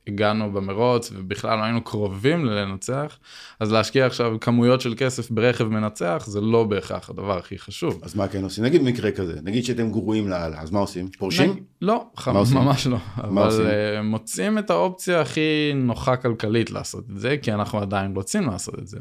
הגענו 0.07 0.51
במרוץ 0.51 1.11
ובכלל 1.15 1.57
לא 1.57 1.63
היינו 1.63 1.83
קרובים 1.83 2.45
ללנצח, 2.45 3.17
אז 3.59 3.71
להשקיע 3.71 4.05
עכשיו 4.05 4.37
כמויות 4.41 4.81
של 4.81 4.93
כסף 4.97 5.31
ברכב 5.31 5.63
מנצח 5.63 6.23
זה 6.27 6.41
לא 6.41 6.63
בהכרח 6.63 7.09
הדבר 7.09 7.37
הכי 7.37 7.57
חשוב. 7.59 7.99
אז 8.03 8.15
מה 8.15 8.27
כן 8.27 8.43
עושים? 8.43 8.63
נגיד 8.63 8.81
מקרה 8.83 9.11
כזה, 9.11 9.33
נגיד 9.43 9.63
שאתם 9.65 9.91
גרועים 9.91 10.27
לאללה, 10.29 10.61
אז 10.61 10.71
מה 10.71 10.79
עושים? 10.79 11.09
פורשים? 11.17 11.49
נג- 11.51 11.59
לא, 11.81 12.05
ח- 12.17 12.27
מה 12.27 12.39
עושים? 12.39 12.57
ממש 12.57 12.87
לא. 12.87 12.97
אבל 13.17 13.43
עושים? 13.45 13.65
אה, 13.65 14.01
מוצאים 14.01 14.57
את 14.57 14.69
האופציה 14.69 15.21
הכי 15.21 15.41
נוחה 15.75 16.15
כלכלית 16.15 16.71
לעשות 16.71 17.03
את 17.13 17.19
זה, 17.19 17.35
כי 17.41 17.51
אנחנו 17.53 17.79
עדיין 17.79 18.15
רוצים 18.15 18.47
לעשות 18.47 18.79
את 18.79 18.87
זה. 18.87 18.99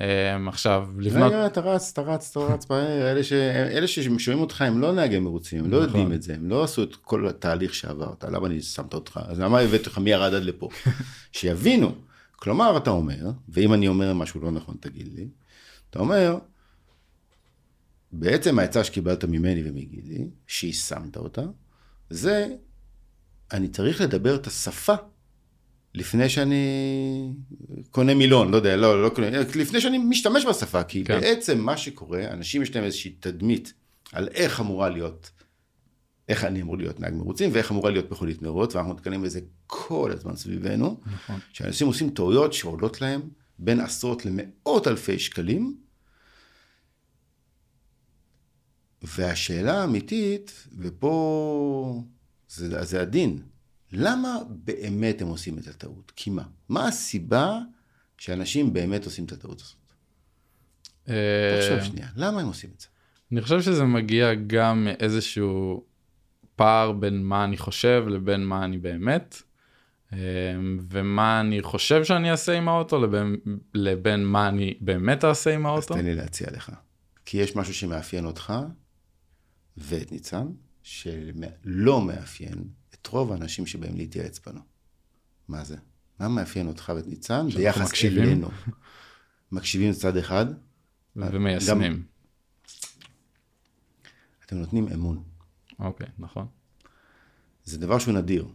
אה, 0.00 0.48
עכשיו, 0.48 0.88
לבנות... 0.98 1.32
רגע, 1.32 1.46
אתה 1.46 1.60
רץ, 1.60 1.90
אתה 1.92 2.02
רץ, 2.02 2.30
אתה 2.30 2.40
רץ, 2.40 2.70
מהר, 2.70 3.12
אלה 3.12 3.24
ש- 3.24 3.32
אלה 3.72 3.86
ששומעים 3.86 4.42
אותך 4.42 4.62
הם 4.62 4.80
לא 4.80 4.92
נהגי 4.92 5.18
מרוצים, 5.18 5.64
הם 5.64 5.70
לא 5.70 5.76
נכון. 5.86 5.88
יודעים 6.00 6.12
את 6.12 6.22
זה, 6.22 6.34
הם 6.34 6.48
לא 6.48 6.64
עשו 6.64 6.82
את 6.82 6.96
כל 6.96 7.28
התהליך 7.28 7.74
שעברת, 7.74 8.24
למה 8.24 8.46
אני 8.46 8.62
שמת 8.62 8.94
אותך, 8.94 9.20
אז 9.26 9.40
למה 9.40 9.58
הבאתי 9.60 9.76
אותך 9.86 9.98
מירד 9.98 10.34
עד 10.34 10.42
לפה? 10.42 10.68
שיבינו. 11.32 11.94
כלומר, 12.36 12.76
אתה 12.76 12.90
אומר, 12.90 13.30
ואם 13.48 13.74
אני 13.74 13.88
אומר 13.88 14.14
משהו 14.14 14.40
לא 14.40 14.50
נכון, 14.50 14.76
תגיד 14.80 15.08
לי, 15.14 15.28
אתה 15.90 15.98
אומר, 15.98 16.38
בעצם 18.12 18.58
העצה 18.58 18.84
שקיבלת 18.84 19.24
ממני 19.24 19.62
ומגידי, 19.70 20.28
שיישמת 20.46 21.16
אותה, 21.16 21.42
זה, 22.10 22.46
אני 23.52 23.68
צריך 23.68 24.00
לדבר 24.00 24.34
את 24.34 24.46
השפה 24.46 24.94
לפני 25.94 26.28
שאני 26.28 26.64
קונה 27.90 28.14
מילון, 28.14 28.50
לא 28.50 28.56
יודע, 28.56 28.76
לא, 28.76 29.02
לא 29.02 29.08
קונה, 29.08 29.30
לפני 29.54 29.80
שאני 29.80 29.98
משתמש 29.98 30.44
בשפה, 30.44 30.82
כי 30.82 31.04
כן. 31.04 31.20
בעצם 31.20 31.58
מה 31.58 31.76
שקורה, 31.76 32.24
אנשים 32.30 32.62
יש 32.62 32.76
להם 32.76 32.84
איזושהי 32.84 33.10
תדמית 33.20 33.72
על 34.12 34.28
איך 34.28 34.60
אמורה 34.60 34.88
להיות, 34.88 35.30
איך 36.28 36.44
אני 36.44 36.62
אמור 36.62 36.76
להיות 36.78 37.00
נהג 37.00 37.14
מרוצים, 37.14 37.50
ואיך 37.52 37.70
אמורה 37.70 37.90
להיות 37.90 38.10
מכונית 38.10 38.42
מרוץ, 38.42 38.74
ואנחנו 38.74 38.92
נתקלים 38.92 39.22
בזה 39.22 39.40
כל 39.66 40.12
הזמן 40.14 40.36
סביבנו, 40.36 41.00
נכון. 41.12 41.38
שאנשים 41.52 41.86
עושים 41.86 42.10
טעויות 42.10 42.52
שעולות 42.52 43.00
להם 43.00 43.20
בין 43.58 43.80
עשרות 43.80 44.22
למאות 44.26 44.86
אלפי 44.86 45.18
שקלים, 45.18 45.76
והשאלה 49.02 49.80
האמיתית, 49.80 50.66
ופה 50.78 52.02
זה, 52.48 52.84
זה 52.84 53.00
הדין, 53.00 53.42
למה 53.92 54.38
באמת 54.48 55.22
הם 55.22 55.28
עושים 55.28 55.58
את 55.58 55.66
הטעות? 55.66 56.12
כי 56.16 56.30
מה? 56.30 56.42
מה 56.68 56.88
הסיבה 56.88 57.58
שאנשים 58.18 58.72
באמת 58.72 59.04
עושים 59.04 59.24
את 59.24 59.32
הטעות 59.32 59.60
הזאת? 59.60 59.76
אה, 61.08 61.60
תחשוב 61.60 61.92
שנייה, 61.92 62.08
למה 62.16 62.40
הם 62.40 62.46
עושים 62.46 62.70
את 62.76 62.80
זה? 62.80 62.86
אני 63.32 63.42
חושב 63.42 63.62
שזה 63.62 63.84
מגיע 63.84 64.34
גם 64.34 64.84
מאיזשהו 64.84 65.84
פער 66.56 66.92
בין 66.92 67.22
מה 67.22 67.44
אני 67.44 67.56
חושב 67.56 68.04
לבין 68.08 68.44
מה 68.44 68.64
אני 68.64 68.78
באמת, 68.78 69.42
אה, 70.12 70.18
ומה 70.90 71.40
אני 71.40 71.62
חושב 71.62 72.04
שאני 72.04 72.30
אעשה 72.30 72.52
עם 72.52 72.68
האוטו 72.68 73.00
לבין, 73.00 73.36
לבין 73.74 74.24
מה 74.24 74.48
אני 74.48 74.74
באמת 74.80 75.24
אעשה 75.24 75.54
עם 75.54 75.66
אז 75.66 75.72
האוטו. 75.72 75.94
תן 75.94 76.04
לי 76.04 76.14
להציע 76.14 76.50
לך. 76.50 76.72
כי 77.24 77.38
יש 77.38 77.56
משהו 77.56 77.74
שמאפיין 77.74 78.24
אותך 78.24 78.52
ואת 79.76 80.12
ניצן, 80.12 80.46
שלא 80.82 82.00
מאפיין 82.00 82.64
רוב 83.08 83.32
האנשים 83.32 83.66
שבאים 83.66 83.96
להתייעץ 83.96 84.40
בנו. 84.46 84.60
מה 85.48 85.64
זה? 85.64 85.76
מה 86.20 86.28
מאפיין 86.28 86.66
אותך 86.66 86.92
ואת 86.96 87.06
ניצן 87.06 87.48
ביחס 87.48 87.88
מקשיבים. 87.88 88.22
אלינו? 88.22 88.48
מקשיבים 89.52 89.92
צד 89.92 90.16
אחד, 90.16 90.46
ומיישמים. 91.16 92.02
אתם 94.46 94.56
נותנים 94.56 94.88
אמון. 94.88 95.22
אוקיי, 95.78 96.06
נכון. 96.18 96.46
זה 97.64 97.78
דבר 97.78 97.98
שהוא 97.98 98.14
נדיר. 98.14 98.46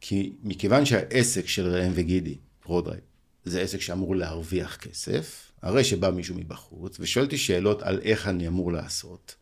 כי 0.00 0.36
מכיוון 0.42 0.84
שהעסק 0.84 1.48
של 1.48 1.66
ראם 1.66 1.92
וגידי, 1.94 2.38
פרודרייב, 2.60 3.00
זה 3.44 3.60
עסק 3.60 3.80
שאמור 3.80 4.16
להרוויח 4.16 4.76
כסף, 4.76 5.52
הרי 5.62 5.84
שבא 5.84 6.10
מישהו 6.10 6.34
מבחוץ 6.34 6.96
ושואל 7.00 7.24
אותי 7.24 7.38
שאלות 7.38 7.82
על 7.82 8.00
איך 8.02 8.28
אני 8.28 8.48
אמור 8.48 8.72
לעשות. 8.72 9.34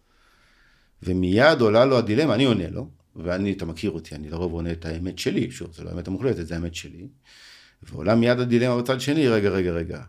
ומיד 1.03 1.61
עולה 1.61 1.85
לו 1.85 1.99
הדילמה, 1.99 2.35
אני 2.35 2.45
עונה 2.45 2.71
לו, 2.71 2.89
ואני, 3.17 3.53
אתה 3.53 3.65
מכיר 3.65 3.91
אותי, 3.91 4.15
אני 4.15 4.31
לרוב 4.31 4.53
עונה 4.53 4.73
את 4.73 4.87
האמת 4.87 5.19
שלי, 5.19 5.51
שוב, 5.51 5.75
זה 5.75 5.85
לא 5.85 5.91
האמת 5.91 6.09
המוחלטת, 6.09 6.47
זה 6.47 6.55
האמת 6.55 6.75
שלי. 6.75 7.09
ועולה 7.83 8.15
מיד 8.15 8.41
הדילמה 8.41 8.83
בצד 8.83 9.01
שני, 9.01 9.29
רגע, 9.29 9.49
רגע, 9.49 9.71
רגע. 9.71 10.03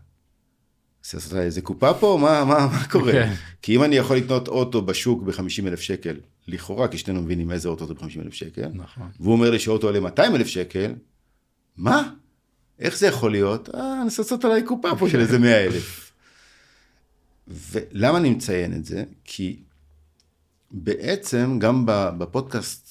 לעשות 1.14 1.32
עליי 1.32 1.44
איזה 1.44 1.60
קופה 1.60 1.94
פה? 1.94 2.18
מה, 2.20 2.44
מה, 2.44 2.66
מה 2.72 2.88
קורה? 2.88 3.12
כן. 3.12 3.34
כי 3.62 3.76
אם 3.76 3.84
אני 3.84 3.96
יכול 3.96 4.16
לקנות 4.16 4.48
אוטו 4.48 4.82
בשוק 4.82 5.22
ב-50 5.22 5.66
אלף 5.66 5.80
שקל, 5.80 6.16
לכאורה, 6.48 6.88
כי 6.88 6.98
שנינו 6.98 7.22
מבינים 7.22 7.50
איזה 7.50 7.68
אוטו 7.68 7.86
זה 7.86 7.94
ב-50 7.94 8.20
אלף 8.24 8.34
שקל, 8.34 8.68
נכון. 8.74 9.08
והוא 9.20 9.32
אומר 9.32 9.50
לי 9.50 9.58
שאוטו 9.58 9.86
עולה 9.86 10.00
200 10.00 10.36
אלף 10.36 10.46
שקל, 10.46 10.94
מה? 11.76 12.10
איך 12.78 12.98
זה 12.98 13.06
יכול 13.06 13.30
להיות? 13.30 13.74
אה, 13.74 13.94
אני 13.94 14.04
רוצה 14.04 14.22
לעשות 14.22 14.44
עליי 14.44 14.62
קופה 14.62 14.88
פה 14.98 15.08
של 15.10 15.20
איזה 15.20 15.38
100 15.38 15.64
אלף. 15.64 16.12
ולמה 17.48 18.18
אני 18.18 18.30
מציין 18.30 18.72
את 18.72 18.84
זה? 18.84 19.04
כי 19.24 19.56
בעצם 20.70 21.58
גם 21.60 21.82
בפודקאסט 21.86 22.83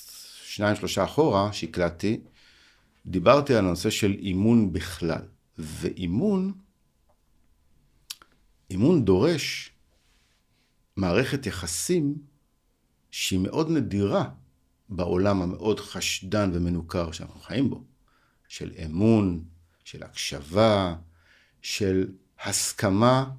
שניים 0.55 0.75
שלושה 0.75 1.03
אחורה 1.03 1.53
שהקלטתי, 1.53 2.19
דיברתי 3.05 3.53
על 3.55 3.65
הנושא 3.65 3.89
של 3.89 4.11
אימון 4.11 4.73
בכלל. 4.73 5.21
ואימון, 5.57 6.53
אימון 8.69 9.05
דורש 9.05 9.71
מערכת 10.97 11.45
יחסים 11.45 12.15
שהיא 13.11 13.39
מאוד 13.39 13.69
נדירה 13.69 14.29
בעולם 14.89 15.41
המאוד 15.41 15.79
חשדן 15.79 16.51
ומנוכר 16.53 17.11
שאנחנו 17.11 17.39
חיים 17.39 17.69
בו. 17.69 17.83
של 18.47 18.71
אמון, 18.85 19.43
של 19.83 20.03
הקשבה, 20.03 20.95
של 21.61 22.11
הסכמה 22.43 23.31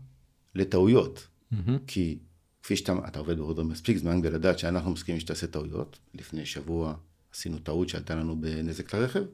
לטעויות. 0.55 1.29
מהמם. 1.51 1.79
כי 1.87 2.19
כפי 2.65 2.77
שאתה 2.77 2.93
אתה 3.09 3.19
עובד 3.19 3.39
בעבודה 3.39 3.63
מספיק 3.63 3.97
זמן 3.97 4.21
כדי 4.21 4.31
לדעת 4.31 4.59
שאנחנו 4.59 4.91
מסכימים 4.91 5.21
שתעשה 5.21 5.47
טעויות. 5.47 5.99
לפני 6.15 6.47
שבוע 6.47 6.95
עשינו 7.35 7.59
טעות 7.59 7.89
שעלתה 7.89 8.15
לנו 8.15 8.41
בנזק 8.41 8.95
לרכב. 8.95 9.25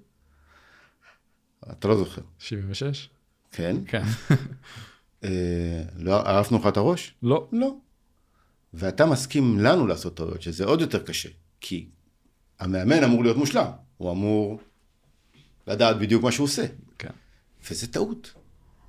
אתה 1.71 1.89
לא 1.89 1.97
זוכר, 1.97 2.23
76? 2.39 3.09
כן? 3.51 3.77
כן. 3.87 4.03
אה, 5.25 5.83
לא 5.97 6.29
ערפנו 6.29 6.59
לך 6.59 6.67
את 6.67 6.77
הראש? 6.77 7.15
לא. 7.23 7.49
לא. 7.53 7.77
ואתה 8.75 9.07
מסכים 9.07 9.59
לנו 9.59 9.87
לעשות 9.87 10.17
טעויות, 10.17 10.43
שזה 10.43 10.65
עוד 10.65 10.81
יותר 10.81 11.03
קשה. 11.03 11.29
כי 11.61 11.89
המאמן 12.61 13.05
אמור 13.05 13.23
להיות 13.23 13.37
מושלם. 13.37 13.71
הוא 13.97 14.11
אמור 14.11 14.61
לדעת 15.67 15.99
בדיוק 15.99 16.23
מה 16.23 16.33
שהוא 16.33 16.45
עושה. 16.45 16.67
כן. 16.99 17.13
וזה 17.71 17.93
טעות. 17.93 18.33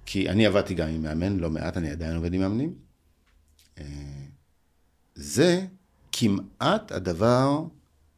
כי 0.06 0.30
אני 0.30 0.45
עבדתי 0.45 0.73
גם 0.73 0.88
עם 0.88 1.01
מאמן, 1.01 1.38
לא 1.38 1.49
מעט, 1.49 1.77
אני 1.77 1.89
עדיין 1.89 2.15
עובד 2.15 2.34
עם 2.34 2.41
מאמנים. 2.41 2.91
זה 5.15 5.65
כמעט 6.12 6.91
הדבר 6.91 7.63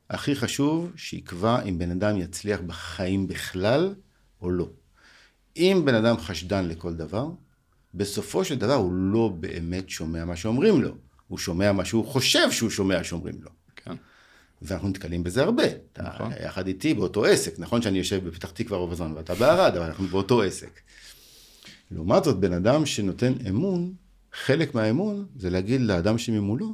הכי 0.10 0.36
חשוב 0.36 0.92
שיקבע 0.96 1.62
אם 1.62 1.78
בן 1.78 1.92
אדם 1.92 2.18
יצליח 2.18 2.60
בחיים 2.68 3.28
בכלל 3.28 3.96
או 4.42 4.50
לא. 4.50 4.70
אם 5.58 5.82
בן 5.86 5.96
אדם 5.96 6.18
חשדן 6.18 6.68
לכל 6.68 6.94
דבר, 6.94 7.30
בסופו 7.94 8.46
של 8.46 8.56
דבר 8.56 8.74
הוא 8.74 8.94
לא 8.94 9.34
באמת 9.40 9.90
שומע 9.90 10.26
מה 10.26 10.36
שאומרים 10.36 10.82
לו. 10.82 10.96
הוא 11.28 11.38
שומע 11.38 11.72
מה 11.72 11.86
שהוא 11.86 12.06
חושב 12.06 12.52
שהוא 12.52 12.70
שומע 12.70 13.04
שאומרים 13.04 13.36
לו. 13.42 13.50
כן. 13.76 13.96
ואנחנו 14.62 14.90
נתקלים 14.90 15.24
בזה 15.24 15.44
הרבה. 15.44 15.64
אתה 15.94 16.04
נכון. 16.04 16.32
יחד 16.46 16.68
איתי 16.68 16.94
באותו 16.94 17.26
עסק, 17.26 17.60
נכון 17.60 17.82
שאני 17.82 17.98
יושב 17.98 18.28
בפתח 18.28 18.52
תקווה 18.52 18.78
רוב 18.78 18.92
הזמן 18.92 19.14
ואתה 19.16 19.36
בערד, 19.36 19.76
אבל 19.76 19.86
אנחנו 19.86 20.08
באותו 20.08 20.42
עסק. 20.42 20.80
לעומת 21.92 22.24
זאת, 22.24 22.40
בן 22.40 22.54
אדם 22.54 22.86
שנותן 22.86 23.34
אמון, 23.50 23.94
חלק 24.34 24.76
מהאמון 24.76 25.26
זה 25.36 25.50
להגיד 25.50 25.82
לאדם 25.82 26.18
שממולו, 26.18 26.74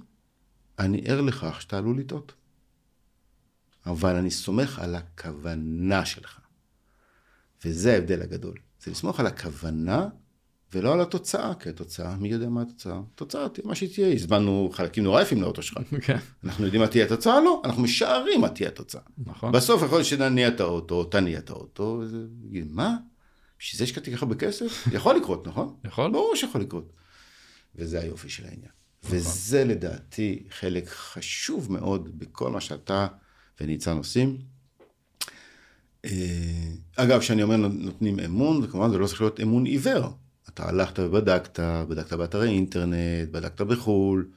אני 0.79 1.01
ער 1.05 1.21
לכך 1.21 1.61
שאתה 1.61 1.77
עלול 1.77 1.99
לטעות. 1.99 2.33
אבל 3.85 4.15
אני 4.15 4.31
סומך 4.31 4.79
על 4.79 4.95
הכוונה 4.95 6.05
שלך. 6.05 6.39
וזה 7.65 7.93
ההבדל 7.93 8.21
הגדול. 8.21 8.57
זה 8.83 8.91
לסמוך 8.91 9.19
על 9.19 9.27
הכוונה 9.27 10.07
ולא 10.73 10.93
על 10.93 11.01
התוצאה, 11.01 11.53
כי 11.55 11.69
התוצאה, 11.69 12.15
מי 12.15 12.29
יודע 12.29 12.49
מה 12.49 12.61
התוצאה? 12.61 12.99
התוצאה 13.13 13.49
תהיה 13.49 13.67
מה 13.67 13.75
שהיא 13.75 13.93
תהיה. 13.93 14.13
הזמנו 14.13 14.69
חלקים 14.73 15.03
נורא 15.03 15.21
יפים 15.21 15.41
לאוטו 15.41 15.61
שלך. 15.61 15.77
כן. 16.01 16.17
אנחנו 16.43 16.65
יודעים 16.65 16.81
מה 16.81 16.87
תהיה 16.87 17.05
התוצאה? 17.05 17.39
לא, 17.39 17.61
אנחנו 17.65 17.83
משערים 17.83 18.41
מה 18.41 18.49
תהיה 18.49 18.69
התוצאה. 18.69 19.01
נכון. 19.25 19.51
בסוף 19.51 19.83
יכול 19.83 19.97
להיות 19.97 20.07
שנניע 20.07 20.47
את 20.47 20.59
האוטו, 20.59 20.95
או 20.95 21.03
תניע 21.03 21.39
את 21.39 21.49
האוטו, 21.49 21.99
וזה 22.01 22.17
מה? 22.69 22.97
בשביל 23.59 23.77
זה 23.77 23.83
השקעתי 23.83 24.11
ככה 24.11 24.25
בכסף? 24.25 24.87
יכול 24.91 25.15
לקרות, 25.15 25.47
נכון? 25.47 25.75
יכול? 25.85 26.11
ברור 26.11 26.35
שיכול 26.35 26.61
לקרות. 26.61 26.93
וזה 27.75 27.99
היופי 27.99 28.29
של 28.29 28.45
העניין. 28.45 28.71
וזה 29.03 29.63
לדעתי 29.63 30.43
חלק 30.49 30.87
חשוב 30.87 31.71
מאוד 31.71 32.19
בכל 32.19 32.51
מה 32.51 32.61
שאתה 32.61 33.07
וניצן 33.61 33.97
עושים. 33.97 34.37
אה, 36.05 36.11
אגב, 36.95 37.19
כשאני 37.19 37.43
אומר 37.43 37.57
נותנים 37.57 38.19
אמון, 38.19 38.63
וכמובן 38.63 38.89
זה 38.89 38.97
לא 38.97 39.07
צריך 39.07 39.21
להיות 39.21 39.39
אמון 39.39 39.65
עיוור. 39.65 40.09
אתה 40.49 40.69
הלכת 40.69 40.99
ובדקת, 40.99 41.59
בדקת 41.59 42.13
באתרי 42.13 42.49
אינטרנט, 42.49 43.29
בדקת 43.31 43.61
בחו"ל, 43.61 44.29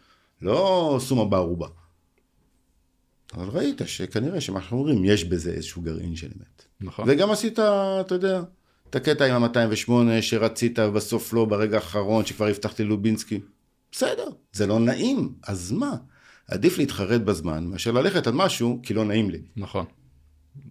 לא 0.43 0.99
סומה 1.01 1.25
בערובה. 1.25 1.69
אבל 3.35 3.49
ראית 3.49 3.81
שכנראה 3.87 4.41
שמה 4.41 4.61
שאנחנו 4.61 4.79
אומרים, 4.79 5.05
יש 5.05 5.25
בזה 5.25 5.53
איזשהו 5.53 5.83
גרעין 5.83 6.17
של 6.17 6.31
אמת. 6.39 6.65
נכון. 6.81 7.05
וגם 7.09 7.31
עשית, 7.31 7.59
אתה 7.59 8.15
יודע, 8.15 8.43
את 8.93 8.97
הקטע 8.97 9.37
עם 9.37 9.43
ה-208 9.45 9.93
שרצית 10.21 10.79
ובסוף 10.79 11.33
לא 11.33 11.45
ברגע 11.45 11.77
האחרון 11.77 12.27
שכבר 12.27 12.47
הבטחתי 12.47 12.85
לובינסקי. 12.85 13.41
בסדר, 13.93 14.29
זה 14.53 14.67
לא 14.67 14.79
נעים, 14.79 15.33
אז 15.47 15.73
מה? 15.73 15.97
עדיף 16.49 16.79
להתחרט 16.79 17.21
בזמן 17.21 17.65
מאשר 17.65 17.93
ללכת 17.93 18.27
על 18.27 18.33
משהו 18.33 18.81
כי 18.83 18.95
לא 18.95 19.05
נעים 19.05 19.31
לי. 19.31 19.41
נכון. 19.57 19.85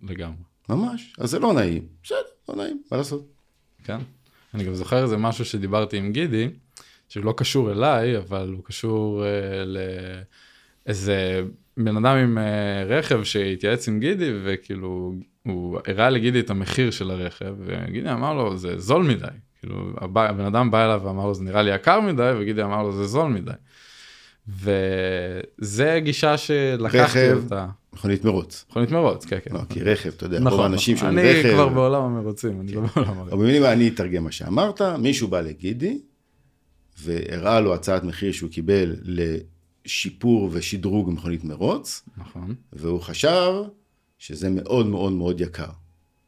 לגמרי. 0.03 0.35
ממש. 0.69 1.13
אז 1.17 1.29
זה 1.29 1.39
לא 1.39 1.53
נעים. 1.53 1.85
בסדר, 2.03 2.17
לא 2.49 2.55
נעים, 2.55 2.81
מה 2.91 2.97
לעשות? 2.97 3.27
כן. 3.83 3.97
אני 4.53 4.63
גם 4.63 4.73
זוכר 4.73 5.03
איזה 5.03 5.17
משהו 5.17 5.45
שדיברתי 5.45 5.97
עם 5.97 6.11
גידי, 6.11 6.49
שלא 7.09 7.33
קשור 7.37 7.71
אליי, 7.71 8.17
אבל 8.17 8.53
הוא 8.55 8.63
קשור 8.63 9.23
אה, 9.25 9.63
לאיזה 10.85 11.43
בן 11.77 11.97
אדם 11.97 12.17
עם 12.17 12.37
אה, 12.37 12.83
רכב 12.83 13.23
שהתייעץ 13.23 13.87
עם 13.87 13.99
גידי, 13.99 14.31
וכאילו, 14.43 15.13
הוא 15.43 15.79
הראה 15.87 16.09
לגידי 16.09 16.39
את 16.39 16.49
המחיר 16.49 16.91
של 16.91 17.11
הרכב, 17.11 17.55
וגידי 17.65 18.11
אמר 18.11 18.33
לו, 18.33 18.57
זה 18.57 18.79
זול 18.79 19.03
מדי. 19.03 19.25
כאילו, 19.59 19.93
הבן 20.01 20.45
אדם 20.45 20.71
בא 20.71 20.85
אליו 20.85 21.01
ואמר 21.03 21.25
לו, 21.25 21.33
זה 21.33 21.43
נראה 21.43 21.61
לי 21.61 21.75
יקר 21.75 21.99
מדי, 21.99 22.31
וגידי 22.39 22.63
אמר 22.63 22.83
לו, 22.83 22.91
זה 22.91 23.05
זול 23.05 23.31
מדי. 23.31 23.51
וזה 24.47 25.99
גישה 26.03 26.37
שלקחתי 26.37 26.99
רכב. 26.99 27.39
אותה. 27.43 27.67
מכונית 27.93 28.25
מרוץ. 28.25 28.65
מכונית 28.69 28.91
מרוץ, 28.91 29.25
כן, 29.25 29.37
כן. 29.43 29.53
לא, 29.53 29.59
כי 29.69 29.83
רכב, 29.83 30.09
אתה 30.09 30.25
יודע, 30.25 30.37
רוב 30.37 30.47
נכון, 30.47 30.59
האנשים 30.63 30.95
נכון. 30.95 31.09
שהם 31.09 31.19
אני 31.19 31.33
רכב. 31.33 31.53
כבר 31.53 31.67
בעולם 31.67 32.03
המרוצים, 32.03 32.61
אני 32.61 32.71
לא 32.73 32.81
בעולם 32.81 33.09
אבל 33.09 33.19
הרכב. 33.19 33.35
במילים 33.35 33.65
אני 33.65 33.87
אתרגם 33.87 34.23
מה 34.23 34.31
שאמרת, 34.31 34.81
מישהו 34.81 35.27
בא 35.27 35.41
לגידי, 35.41 35.99
והראה 37.01 37.59
לו 37.59 37.73
הצעת 37.73 38.03
מחיר 38.03 38.31
שהוא 38.31 38.49
קיבל 38.49 38.95
לשיפור 39.03 40.49
ושדרוג 40.51 41.09
מכונית 41.09 41.43
מרוץ, 41.43 42.03
נכון, 42.17 42.55
והוא 42.73 43.01
חשב 43.01 43.53
שזה 44.21 44.49
מאוד 44.49 44.85
מאוד 44.85 45.11
מאוד 45.11 45.41
יקר. 45.41 45.69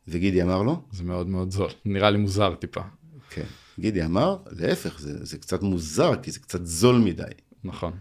וגידי 0.07 0.43
אמר 0.43 0.61
לו, 0.61 0.81
זה 0.91 1.03
מאוד 1.03 1.27
מאוד 1.27 1.51
זול. 1.51 1.69
נראה 1.85 2.09
לי 2.09 2.17
מוזר 2.17 2.55
טיפה. 2.55 2.81
כן. 3.29 3.45
גידי 3.79 4.05
אמר, 4.05 4.37
להפך, 4.51 4.99
זה, 4.99 5.25
זה 5.25 5.37
קצת 5.37 5.63
מוזר, 5.63 6.21
כי 6.21 6.31
זה 6.31 6.39
קצת 6.39 6.65
זול 6.65 6.97
מדי. 6.97 7.23
נכון. 7.63 7.93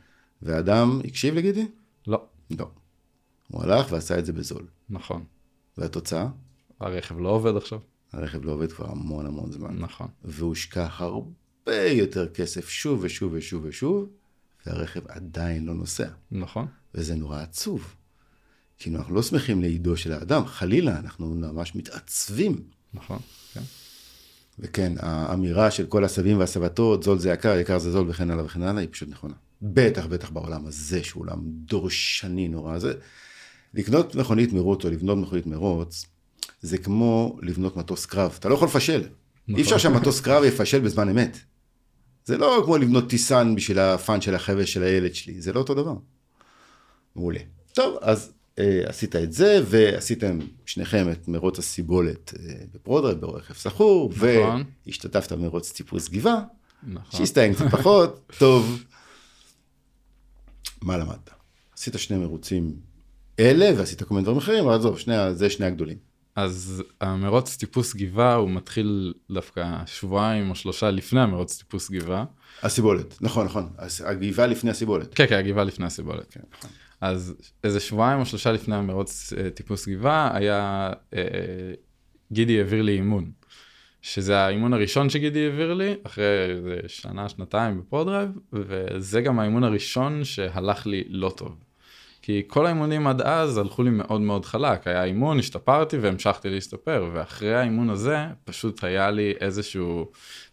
ואדם 0.43 1.01
הקשיב 1.05 1.35
לגידי? 1.35 1.67
לא, 2.07 2.25
לא. 2.51 2.71
הוא 3.49 3.63
הלך 3.63 3.93
ועשה 3.93 4.19
את 4.19 4.27
זה 4.27 4.33
בזול. 4.33 4.67
נכון. 4.91 5.25
והתוצאה? 5.79 6.29
הרכב 6.81 7.19
לא 7.19 7.29
עובד 7.29 7.57
עכשיו? 7.57 7.79
הרכב 8.13 8.45
לא 8.45 8.53
עובד 8.53 8.73
כבר 8.73 8.91
המון 8.91 9.27
המון 9.27 9.53
זמן. 9.53 9.79
נכון. 9.79 10.09
והושקע 10.25 10.89
הרבה 10.91 11.87
יותר 11.87 12.29
כסף 12.29 12.69
שוב 12.69 13.01
ושוב 13.03 13.33
ושוב 13.33 13.65
ושוב, 13.65 14.09
והרכב 14.67 15.07
עדיין 15.09 15.65
לא 15.65 15.75
נוסע. 15.75 16.09
נכון. 16.31 16.67
וזה 16.95 17.15
נורא 17.15 17.41
עצוב. 17.43 17.95
כאילו, 18.83 18.99
אנחנו 18.99 19.15
לא 19.15 19.23
שמחים 19.23 19.61
לעידו 19.61 19.97
של 19.97 20.13
האדם, 20.13 20.47
חלילה, 20.47 20.99
אנחנו 20.99 21.35
ממש 21.35 21.75
מתעצבים. 21.75 22.63
נכון. 22.95 23.19
כן. 23.55 23.61
וכן, 24.59 24.93
האמירה 24.99 25.71
של 25.71 25.87
כל 25.87 26.05
הסבים 26.05 26.39
והסבתות, 26.39 27.03
זול 27.03 27.19
זה 27.19 27.31
יקר, 27.31 27.59
יקר 27.59 27.79
זה 27.79 27.93
זול 27.93 28.11
וכן 28.11 28.31
הלאה 28.31 28.45
וכן 28.45 28.63
הלאה, 28.63 28.81
היא 28.81 28.89
פשוט 28.93 29.09
נכונה. 29.09 29.35
בטח, 29.63 30.07
בטח 30.07 30.31
בעולם 30.31 30.67
הזה, 30.67 31.05
שהוא 31.05 31.23
עולם 31.23 31.41
דורשני 31.45 32.49
נורא. 32.49 32.79
זה, 32.79 32.93
לקנות 33.75 34.15
מכונית 34.15 34.53
מרוץ 34.53 34.85
או 34.85 34.91
לבנות 34.91 35.19
מכונית 35.19 35.47
מרוץ, 35.47 36.07
זה 36.63 36.79
כמו 36.79 37.39
לבנות 37.43 37.77
מטוס 37.77 38.07
קרב. 38.07 38.37
אתה 38.39 38.49
לא 38.49 38.55
יכול 38.55 38.69
לפשל. 38.69 39.01
נכון. 39.01 39.55
אי 39.57 39.63
אפשר 39.63 39.79
שהמטוס 39.79 40.21
קרב 40.21 40.45
יפשל 40.45 40.81
בזמן 40.81 41.09
אמת. 41.09 41.39
זה 42.25 42.39
לא 42.39 42.63
כמו 42.65 42.77
לבנות 42.77 43.11
טיסן 43.11 43.55
בשביל 43.55 43.79
הפאן 43.79 44.21
של 44.21 44.35
החבר'ה 44.35 44.67
של 44.67 44.83
הילד 44.83 45.15
שלי, 45.15 45.41
זה 45.41 45.53
לא 45.53 45.61
אותו 45.61 45.75
דבר. 45.75 45.95
מעולה. 47.17 47.41
טוב, 47.73 47.99
אז 48.01 48.33
עשית 48.87 49.17
את 49.17 49.33
זה, 49.33 49.61
ועשיתם 49.65 50.39
שניכם 50.67 51.13
את 51.13 51.29
מרוץ 51.29 51.59
הסיבולת 51.59 52.33
אה, 52.39 52.55
בפרודרייב, 52.75 53.19
ברכב 53.19 53.55
שכור, 53.55 54.13
נכון. 54.17 54.65
והשתתפת 54.87 55.33
במרוץ 55.33 55.73
טיפוס 55.73 56.09
גבעה, 56.09 56.41
נכון. 56.83 57.19
שהסתיים 57.19 57.55
קצת 57.55 57.65
פחות, 57.71 58.21
טוב. 58.39 58.83
מה 60.83 60.97
למדת? 60.97 61.31
עשית 61.77 61.95
שני 61.99 62.19
מרוצים 62.19 62.77
אלה, 63.41 63.71
ועשית 63.77 64.03
כל 64.03 64.15
מיני 64.15 64.25
דברים 64.25 64.39
אחרים, 64.39 64.65
אבל 64.65 64.75
עזוב, 64.75 64.99
שני, 64.99 65.35
זה 65.35 65.51
שני 65.51 65.67
הגדולים. 65.67 65.97
אז 66.37 66.83
המרוץ 67.01 67.57
טיפוס 67.57 67.95
גבעה 67.95 68.35
הוא 68.35 68.51
מתחיל 68.51 69.15
דווקא 69.31 69.77
שבועיים 69.87 70.51
או 70.51 70.55
שלושה 70.55 70.91
לפני 70.91 71.21
המרוץ 71.21 71.59
טיפוס 71.59 71.91
גבעה. 71.91 72.25
הסיבולת, 72.63 73.19
נכון, 73.21 73.47
נכון, 73.47 73.69
הגבעה 74.05 74.47
לפני 74.47 74.71
הסיבולת. 74.71 75.15
כן, 75.15 75.27
כן, 75.29 75.37
הגבעה 75.37 75.65
לפני 75.65 75.87
הסיבולת. 75.87 76.31
כן, 76.31 76.41
נכון. 76.59 76.71
אז 77.03 77.35
איזה 77.65 77.81
שבועיים 77.81 78.21
או 78.21 78.27
שלושה 78.27 78.53
לפני 78.53 78.77
המרוץ 78.77 79.33
אה, 79.33 79.51
טיפוס 79.51 79.89
גבעה 79.89 80.37
היה, 80.37 80.91
אה, 81.15 81.21
גידי 82.33 82.59
העביר 82.59 82.83
לי 82.83 82.93
אימון. 82.93 83.31
שזה 84.03 84.39
האימון 84.39 84.73
הראשון 84.73 85.11
שגידי 85.11 85.45
העביר 85.45 85.75
לי, 85.75 85.95
אחרי 86.03 86.25
איזה 86.25 86.77
שנה, 86.87 87.29
שנתיים 87.29 87.81
בפרודרייב, 87.81 88.31
וזה 88.53 89.21
גם 89.21 89.39
האימון 89.39 89.65
הראשון 89.65 90.25
שהלך 90.25 90.87
לי 90.87 91.05
לא 91.09 91.33
טוב. 91.37 91.57
כי 92.23 92.43
כל 92.47 92.67
האימונים 92.67 93.07
עד 93.07 93.21
אז 93.21 93.59
הלכו 93.59 93.83
לי 93.83 93.91
מאוד 93.91 94.21
מאוד 94.21 94.45
חלק, 94.45 94.87
היה 94.87 95.05
אימון, 95.05 95.39
השתפרתי 95.39 95.99
והמשכתי 95.99 96.51
להשתפר, 96.51 97.11
ואחרי 97.13 97.55
האימון 97.55 97.91
הזה 97.91 98.19
פשוט 98.45 98.85
היה 98.85 99.11
לי 99.11 99.35
איזושהי 99.41 99.83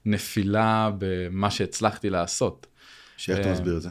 נפילה 0.06 0.92
במה 0.98 1.52
שהצלחתי 1.52 2.10
לעשות. 2.10 2.68
שאיך 3.18 3.40
אתה 3.40 3.48
אה, 3.48 3.54
מסביר 3.54 3.78
את 3.78 3.82
זה? 3.82 3.90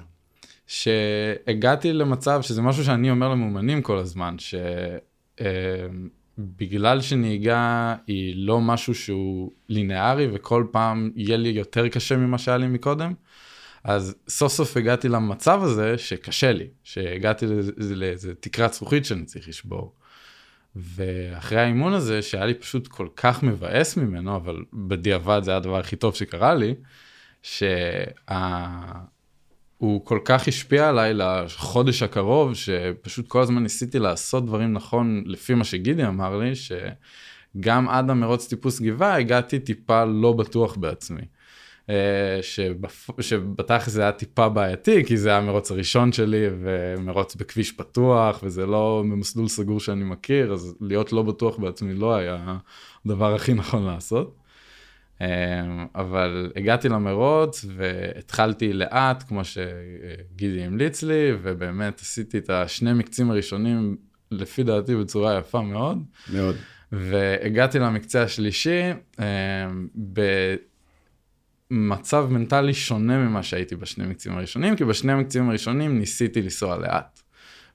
שהגעתי 0.69 1.93
למצב 1.93 2.43
שזה 2.43 2.63
משהו 2.63 2.85
שאני 2.85 3.11
אומר 3.11 3.29
למאומנים 3.29 3.83
כל 3.83 3.97
הזמן, 3.99 4.37
שבגלל 6.39 7.01
שנהיגה 7.01 7.95
היא 8.07 8.35
לא 8.37 8.61
משהו 8.61 8.95
שהוא 8.95 9.53
לינארי 9.69 10.29
וכל 10.33 10.67
פעם 10.71 11.11
יהיה 11.17 11.37
לי 11.37 11.49
יותר 11.49 11.89
קשה 11.89 12.17
ממה 12.17 12.39
שהיה 12.39 12.59
לי 12.59 12.67
מקודם, 12.67 13.15
אז 13.85 14.15
סוף 14.29 14.53
סוף 14.53 14.77
הגעתי 14.77 15.09
למצב 15.09 15.63
הזה 15.63 15.99
שקשה 15.99 16.53
לי, 16.53 16.67
שהגעתי 16.85 17.47
לאיזה- 17.47 17.73
לאיזה 17.95 18.35
תקרת 18.35 18.73
זכוכית 18.73 19.05
שאני 19.05 19.25
צריך 19.25 19.49
לשבור. 19.49 19.93
ואחרי 20.77 21.61
האימון 21.61 21.93
הזה, 21.93 22.23
שהיה 22.23 22.47
לי 22.47 22.55
פשוט 22.55 22.89
כל 22.89 23.09
כך 23.17 23.43
מבאס 23.43 23.97
ממנו, 23.97 24.37
אבל 24.37 24.57
בדיעבד 24.73 25.41
זה 25.45 25.51
היה 25.51 25.57
הדבר 25.59 25.79
הכי 25.79 25.97
טוב 25.97 26.15
שקרה 26.15 26.55
לי, 26.55 26.75
שהוא 29.79 30.05
כל 30.05 30.19
כך 30.25 30.49
השפיע 30.49 30.89
עליי 30.89 31.15
לחודש 31.15 32.03
הקרוב, 32.03 32.55
שפשוט 32.55 33.29
כל 33.29 33.41
הזמן 33.41 33.63
ניסיתי 33.63 33.99
לעשות 33.99 34.47
דברים 34.47 34.73
נכון 34.73 35.23
לפי 35.27 35.55
מה 35.55 35.65
שגידי 35.65 36.07
אמר 36.07 36.39
לי, 36.39 36.53
שגם 36.55 37.89
עד 37.89 38.11
המרוץ 38.11 38.49
טיפוס 38.49 38.81
גבעה 38.81 39.19
הגעתי 39.19 39.59
טיפה 39.59 40.05
לא 40.05 40.33
בטוח 40.33 40.77
בעצמי. 40.77 41.23
אה, 41.91 42.39
שבפ... 42.43 43.11
שבתכל'ס 43.21 43.93
זה 43.93 44.03
היה 44.03 44.13
טיפה 44.13 44.49
בעייתי, 44.49 45.05
כי 45.05 45.17
זה 45.17 45.29
היה 45.29 45.39
המרוץ 45.39 45.71
הראשון 45.71 46.13
שלי, 46.13 46.47
ומרוץ 46.61 47.35
בכביש 47.35 47.73
פתוח, 47.73 48.41
וזה 48.43 48.67
לא 48.67 49.05
במסלול 49.11 49.49
סגור 49.49 49.81
שאני 49.81 50.05
מכיר, 50.05 50.53
אז 50.53 50.75
להיות 50.81 51.13
לא 51.13 51.23
בטוח 51.23 51.59
בעצמי 51.59 51.95
לא 51.95 52.15
היה 52.15 52.57
הדבר 53.07 53.35
הכי 53.35 53.55
נכון 53.55 53.87
לעשות. 53.87 54.48
אה, 55.23 55.27
אבל 55.95 56.53
הגעתי 56.57 56.89
למרוץ 56.89 57.65
והתחלתי 57.77 58.73
לאט, 58.73 59.25
כמו 59.29 59.43
שגידי 59.45 60.63
המליץ 60.63 61.03
לי, 61.03 61.33
ובאמת 61.43 62.01
עשיתי 62.01 62.39
את 62.39 62.51
השני 62.51 62.93
מקצים 62.93 63.31
הראשונים, 63.31 63.97
לפי 64.31 64.63
דעתי, 64.63 64.97
בצורה 64.97 65.39
יפה 65.39 65.63
מאוד. 65.63 66.03
מאוד. 66.33 66.57
והגעתי 66.93 67.79
למקצה 67.79 68.23
השלישי 68.23 68.83
אה, 69.21 69.69
במצב 71.71 72.27
מנטלי 72.31 72.75
שונה 72.75 73.19
ממה 73.19 73.43
שהייתי 73.43 73.77
בשני 73.77 74.07
מקצים 74.07 74.33
הראשונים, 74.33 74.77
כי 74.77 74.85
בשני 74.85 75.13
המקצים 75.13 75.49
הראשונים 75.49 75.99
ניסיתי 75.99 76.43
לנסוע 76.43 76.77
לאט. 76.79 77.21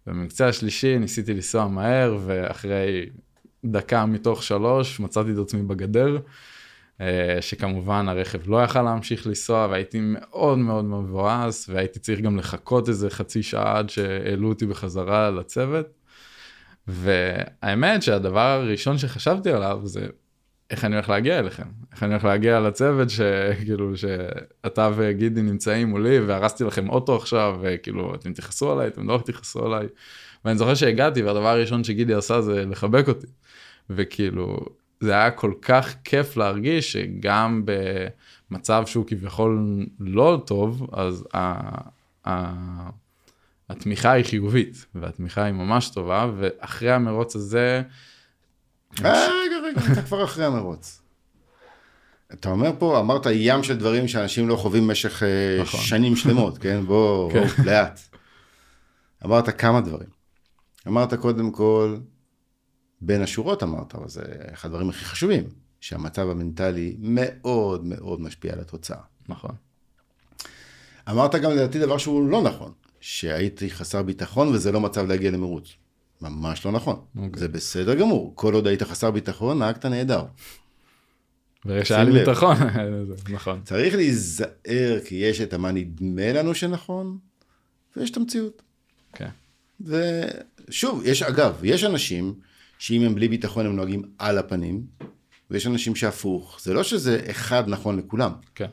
במקצה 0.07 0.47
השלישי 0.47 0.99
ניסיתי 0.99 1.33
לנסוע 1.33 1.67
מהר, 1.67 2.17
ואחרי 2.25 3.05
דקה 3.65 4.05
מתוך 4.05 4.43
שלוש 4.43 4.99
מצאתי 4.99 5.31
את 5.31 5.37
עצמי 5.37 5.61
בגדר, 5.61 6.17
שכמובן 7.41 8.09
הרכב 8.09 8.49
לא 8.49 8.63
יכל 8.63 8.81
להמשיך 8.81 9.27
לנסוע, 9.27 9.67
והייתי 9.71 9.99
מאוד 10.01 10.57
מאוד 10.57 10.85
מבואס, 10.85 11.69
והייתי 11.69 11.99
צריך 11.99 12.19
גם 12.19 12.37
לחכות 12.37 12.89
איזה 12.89 13.09
חצי 13.09 13.43
שעה 13.43 13.77
עד 13.77 13.89
שהעלו 13.89 14.49
אותי 14.49 14.65
בחזרה 14.65 15.31
לצוות. 15.31 15.85
והאמת 16.87 18.03
שהדבר 18.03 18.39
הראשון 18.39 18.97
שחשבתי 18.97 19.51
עליו 19.51 19.79
זה 19.83 20.07
איך 20.69 20.85
אני 20.85 20.95
הולך 20.95 21.09
להגיע 21.09 21.39
אליכם, 21.39 21.67
איך 21.91 22.03
אני 22.03 22.11
הולך 22.13 22.25
להגיע 22.25 22.59
לצוות 22.59 23.09
שכאילו 23.09 23.93
שאתה 24.01 24.89
וגידי 24.95 25.41
נמצאים 25.41 25.89
מולי 25.89 26.19
והרסתי 26.19 26.63
לכם 26.63 26.89
אוטו 26.89 27.15
עכשיו 27.15 27.59
וכאילו 27.61 28.15
אתם 28.15 28.33
תכעסו 28.33 28.71
עליי, 28.71 28.87
אתם 28.87 29.09
לא 29.09 29.21
תכעסו 29.25 29.65
עליי. 29.65 29.87
ואני 30.45 30.57
זוכר 30.57 30.75
שהגעתי 30.75 31.23
והדבר 31.23 31.47
הראשון 31.47 31.83
שגידי 31.83 32.13
עשה 32.13 32.41
זה 32.41 32.65
לחבק 32.65 33.07
אותי. 33.07 33.27
וכאילו 33.89 34.65
זה 35.03 35.13
היה 35.13 35.31
כל 35.31 35.53
כך 35.61 35.95
כיף 36.03 36.37
להרגיש 36.37 36.91
שגם 36.91 37.65
במצב 38.51 38.83
שהוא 38.85 39.05
כביכול 39.07 39.85
לא 39.99 40.41
טוב 40.45 40.87
אז 40.91 41.25
ה- 41.33 41.81
ה- 42.29 42.89
התמיכה 43.69 44.11
היא 44.11 44.25
חיובית 44.25 44.85
והתמיכה 44.95 45.43
היא 45.43 45.53
ממש 45.53 45.89
טובה 45.89 46.31
ואחרי 46.37 46.91
המרוץ 46.91 47.35
הזה 47.35 47.81
רגע, 48.99 49.57
רגע, 49.63 49.81
אתה 49.93 50.01
כבר 50.01 50.23
אחרי 50.23 50.45
המרוץ. 50.45 51.01
אתה 52.33 52.49
אומר 52.49 52.71
פה, 52.79 52.99
אמרת 52.99 53.25
ים 53.31 53.63
של 53.63 53.77
דברים 53.77 54.07
שאנשים 54.07 54.47
לא 54.47 54.55
חווים 54.55 54.87
במשך 54.87 55.23
אה, 55.23 55.61
נכון. 55.61 55.79
שנים 55.79 56.15
שלמות, 56.15 56.57
כן? 56.57 56.85
בוא, 56.85 57.31
כן. 57.31 57.45
בוא, 57.45 57.65
לאט. 57.65 57.99
אמרת 59.25 59.59
כמה 59.59 59.81
דברים. 59.81 60.09
אמרת 60.87 61.13
קודם 61.13 61.51
כל, 61.51 61.97
בין 63.05 63.21
השורות 63.21 63.63
אמרת, 63.63 63.95
אבל 63.95 64.09
זה 64.09 64.21
אחד 64.53 64.69
הדברים 64.69 64.89
הכי 64.89 65.05
חשובים, 65.05 65.43
שהמצב 65.81 66.29
המנטלי 66.29 66.95
מאוד 66.99 67.85
מאוד 67.85 68.21
משפיע 68.21 68.53
על 68.53 68.59
התוצאה. 68.59 69.01
נכון 69.29 69.55
אמרת 71.09 71.35
גם 71.35 71.51
לדעתי 71.51 71.79
דבר 71.79 71.97
שהוא 71.97 72.29
לא 72.29 72.41
נכון, 72.41 72.71
שהייתי 73.01 73.69
חסר 73.69 74.03
ביטחון 74.03 74.47
וזה 74.47 74.71
לא 74.71 74.81
מצב 74.81 75.05
להגיע 75.07 75.31
למרוץ. 75.31 75.73
ממש 76.21 76.65
לא 76.65 76.71
נכון. 76.71 77.01
אוקיי. 77.17 77.39
זה 77.39 77.47
בסדר 77.47 77.95
גמור, 77.95 78.31
כל 78.35 78.53
עוד 78.53 78.67
היית 78.67 78.83
חסר 78.83 79.11
ביטחון, 79.11 79.59
נהגת 79.59 79.85
נהדר. 79.85 80.23
לי 81.65 81.85
שים 81.85 81.97
לב. 81.97 82.19
ביטחון 82.19 82.57
נכון 83.35 83.61
צריך 83.63 83.95
להיזהר 83.95 84.99
כי 85.05 85.15
יש 85.15 85.41
את 85.41 85.53
מה 85.53 85.71
נדמה 85.71 86.33
לנו 86.33 86.55
שנכון, 86.55 87.17
ויש 87.97 88.11
את 88.11 88.17
המציאות. 88.17 88.61
כן. 89.13 89.29
ושוב, 89.81 91.01
יש, 91.05 91.23
אגב, 91.23 91.59
יש 91.63 91.83
אנשים 91.83 92.33
שאם 92.83 93.01
הם 93.01 93.15
בלי 93.15 93.27
ביטחון 93.27 93.65
הם 93.65 93.75
נוהגים 93.75 94.03
על 94.17 94.37
הפנים, 94.37 94.85
ויש 95.51 95.67
אנשים 95.67 95.95
שהפוך. 95.95 96.59
זה 96.61 96.73
לא 96.73 96.83
שזה 96.83 97.21
אחד 97.29 97.63
נכון 97.67 97.97
לכולם. 97.97 98.31
כן. 98.55 98.65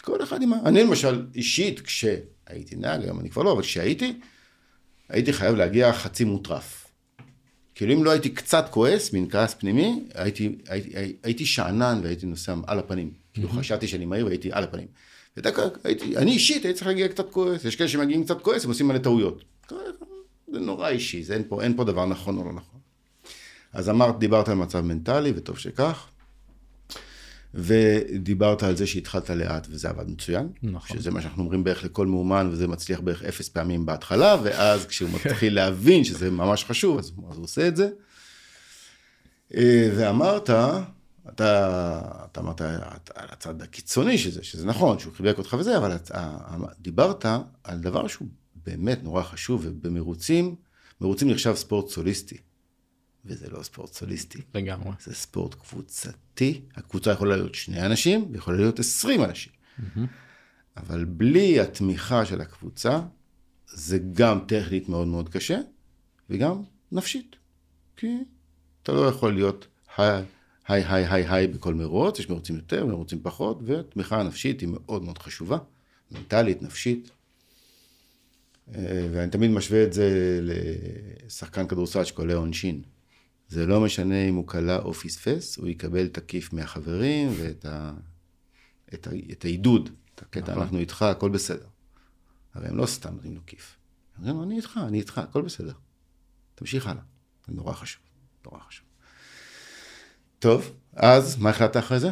כל 0.00 0.22
אחד 0.22 0.42
עם 0.42 0.52
ה... 0.52 0.56
אני 0.64 0.82
למשל, 0.82 1.26
אישית, 1.34 1.80
כשהייתי 1.80 2.76
נהג, 2.76 3.02
היום 3.02 3.20
אני 3.20 3.30
כבר 3.30 3.42
לא, 3.42 3.52
אבל 3.52 3.62
כשהייתי, 3.62 4.20
הייתי 5.08 5.32
חייב 5.32 5.54
להגיע 5.54 5.92
חצי 5.92 6.24
מוטרף. 6.24 6.86
כאילו 7.74 7.94
אם 7.94 8.04
לא 8.04 8.10
הייתי 8.10 8.30
קצת 8.30 8.68
כועס, 8.70 9.12
מין 9.12 9.30
כעס 9.30 9.54
פנימי, 9.54 10.04
הייתי, 10.14 10.56
הייתי, 10.68 11.16
הייתי 11.22 11.46
שאנן 11.46 12.00
והייתי 12.02 12.26
נוסע 12.26 12.54
על 12.66 12.78
הפנים. 12.78 13.12
כאילו 13.34 13.48
חשבתי 13.48 13.88
שאני 13.88 14.04
מהיר 14.04 14.26
והייתי 14.26 14.52
על 14.52 14.64
הפנים. 14.64 14.86
ודווקא 15.36 15.68
הייתי, 15.84 16.16
אני 16.16 16.30
אישית 16.30 16.64
הייתי 16.64 16.78
צריך 16.78 16.86
להגיע 16.86 17.08
קצת 17.08 17.30
כועס, 17.30 17.64
יש 17.64 17.76
כאלה 17.76 17.88
שמגיעים 17.88 18.24
קצת 18.24 18.40
כועס, 18.40 18.64
הם 18.64 18.70
עושים 18.70 18.88
מלא 18.88 18.98
טעויות. 18.98 19.44
זה 20.52 20.60
נורא 20.60 20.88
אישי, 20.88 21.22
זה 21.22 21.34
אין 21.34 21.42
פה, 21.48 21.62
אין 21.62 21.76
פה 21.76 21.84
דבר 21.84 22.06
נכון 22.06 22.38
או 22.38 22.44
לא 22.44 22.52
נכון. 22.52 22.81
אז 23.72 23.88
אמרת, 23.88 24.18
דיברת 24.18 24.48
על 24.48 24.54
מצב 24.54 24.80
מנטלי, 24.80 25.32
וטוב 25.36 25.58
שכך. 25.58 26.06
ודיברת 27.54 28.62
על 28.62 28.76
זה 28.76 28.86
שהתחלת 28.86 29.30
לאט 29.30 29.66
וזה 29.70 29.88
עבד 29.88 30.10
מצוין. 30.10 30.48
נכון. 30.62 30.98
שזה 30.98 31.10
מה 31.10 31.22
שאנחנו 31.22 31.42
אומרים 31.42 31.64
בערך 31.64 31.84
לכל 31.84 32.06
מאומן 32.06 32.48
וזה 32.52 32.68
מצליח 32.68 33.00
בערך 33.00 33.22
אפס 33.22 33.48
פעמים 33.48 33.86
בהתחלה, 33.86 34.36
ואז 34.42 34.86
כשהוא 34.86 35.10
מתחיל 35.10 35.54
להבין 35.54 36.04
שזה 36.04 36.30
ממש 36.30 36.64
חשוב, 36.64 36.98
אז, 36.98 37.12
אז 37.30 37.36
הוא 37.36 37.44
עושה 37.44 37.68
את 37.68 37.76
זה. 37.76 37.88
אה, 39.54 39.90
ואמרת, 39.96 40.50
אתה, 41.28 42.00
אתה 42.24 42.40
אמרת 42.40 42.60
על 43.14 43.28
הצד 43.30 43.62
הקיצוני 43.62 44.18
של 44.18 44.30
זה, 44.30 44.42
שזה 44.42 44.66
נכון, 44.66 44.98
שהוא 44.98 45.14
חיבק 45.14 45.38
אותך 45.38 45.56
וזה, 45.58 45.76
אבל 45.76 45.94
אתה, 45.94 46.36
דיברת 46.80 47.26
על 47.64 47.78
דבר 47.78 48.06
שהוא 48.06 48.28
באמת 48.66 49.02
נורא 49.02 49.22
חשוב, 49.22 49.62
ובמרוצים, 49.64 50.54
מרוצים 51.00 51.30
נחשב 51.30 51.54
ספורט 51.54 51.88
סוליסטי. 51.88 52.36
וזה 53.24 53.50
לא 53.50 53.62
ספורט 53.62 53.92
סוליסטי. 53.92 54.38
לגמרי. 54.54 54.92
זה 55.00 55.14
ספורט 55.14 55.54
קבוצתי. 55.54 56.60
הקבוצה 56.74 57.12
יכולה 57.12 57.36
להיות 57.36 57.54
שני 57.54 57.86
אנשים, 57.86 58.28
ויכולה 58.32 58.56
להיות 58.56 58.78
עשרים 58.78 59.24
אנשים. 59.24 59.52
Mm-hmm. 59.52 60.00
אבל 60.76 61.04
בלי 61.04 61.60
התמיכה 61.60 62.24
של 62.24 62.40
הקבוצה, 62.40 63.00
זה 63.66 63.98
גם 64.12 64.38
טכנית 64.48 64.88
מאוד 64.88 65.06
מאוד 65.06 65.28
קשה, 65.28 65.58
וגם 66.30 66.62
נפשית. 66.92 67.36
כי 67.96 68.06
אתה 68.82 68.92
לא 68.92 69.08
יכול 69.08 69.34
להיות 69.34 69.66
היי, 69.96 70.24
היי, 70.68 70.84
היי, 70.84 71.26
היי, 71.28 71.46
בכל 71.46 71.74
מרוץ, 71.74 72.18
יש 72.18 72.30
מרוצים 72.30 72.56
יותר, 72.56 72.86
מרוצים 72.86 73.22
פחות, 73.22 73.58
ותמיכה 73.64 74.20
הנפשית 74.20 74.60
היא 74.60 74.68
מאוד 74.72 75.02
מאוד 75.02 75.18
חשובה, 75.18 75.58
מנטלית, 76.10 76.62
נפשית. 76.62 77.10
אה, 78.74 79.08
ואני 79.12 79.30
תמיד 79.30 79.50
משווה 79.50 79.84
את 79.84 79.92
זה 79.92 80.38
לשחקן 80.42 81.66
כדורסל 81.66 82.04
שקולה 82.04 82.34
עונשין. 82.34 82.82
זה 83.52 83.66
לא 83.66 83.80
משנה 83.80 84.24
אם 84.24 84.34
הוא 84.34 84.48
קלע 84.48 84.78
או 84.78 84.94
פספס, 84.94 85.56
הוא 85.56 85.68
יקבל 85.68 86.04
את 86.04 86.18
הכיף 86.18 86.52
מהחברים 86.52 87.30
ואת 87.36 87.64
ה... 87.64 87.92
את, 88.94 89.06
ה... 89.06 89.10
את 89.32 89.44
העידוד, 89.44 89.90
את 90.14 90.22
הקטע, 90.22 90.52
אנחנו 90.52 90.78
איתך, 90.78 91.02
הכל 91.02 91.30
בסדר. 91.30 91.66
הרי 92.54 92.68
הם 92.68 92.76
לא 92.76 92.86
סתם 92.86 93.14
נותנים 93.14 93.34
לו 93.34 93.40
כיף. 93.46 93.76
הם 94.16 94.28
אומרים 94.28 94.50
אני 94.50 94.56
איתך, 94.56 94.80
אני 94.86 94.98
איתך, 94.98 95.18
הכל 95.18 95.42
בסדר. 95.42 95.72
תמשיך 96.54 96.86
הלאה. 96.86 97.02
זה 97.46 97.54
נורא 97.54 97.72
חשוב, 97.72 98.02
נורא 98.44 98.58
חשוב. 98.68 98.86
טוב, 100.38 100.72
אז 100.92 101.38
מה 101.38 101.50
החלטת 101.50 101.76
אחרי 101.76 102.00
זה? 102.00 102.10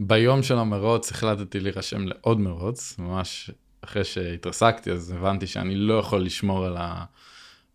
ביום 0.00 0.42
של 0.42 0.58
המרוץ 0.58 1.10
החלטתי 1.10 1.60
להירשם 1.60 2.06
לעוד 2.06 2.40
מרוץ, 2.40 2.98
ממש 2.98 3.50
אחרי 3.80 4.04
שהתרסקתי, 4.04 4.92
אז 4.92 5.10
הבנתי 5.10 5.46
שאני 5.46 5.74
לא 5.74 5.98
יכול 5.98 6.22
לשמור 6.22 6.66
על 6.66 6.76
ה... 6.76 7.04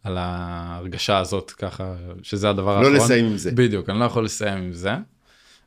על 0.04 0.18
ההרגשה 0.18 1.18
הזאת 1.18 1.52
ככה, 1.52 1.96
שזה 2.24 2.50
הדבר 2.50 2.66
לא 2.66 2.78
האחרון. 2.78 2.94
לא 2.94 3.04
לסיים 3.04 3.26
עם 3.26 3.38
זה. 3.38 3.52
בדיוק, 3.52 3.90
אני 3.90 4.00
לא 4.00 4.06
יכול 4.06 4.26
לסיים 4.26 4.64
עם 4.64 4.74
זה. 4.74 4.92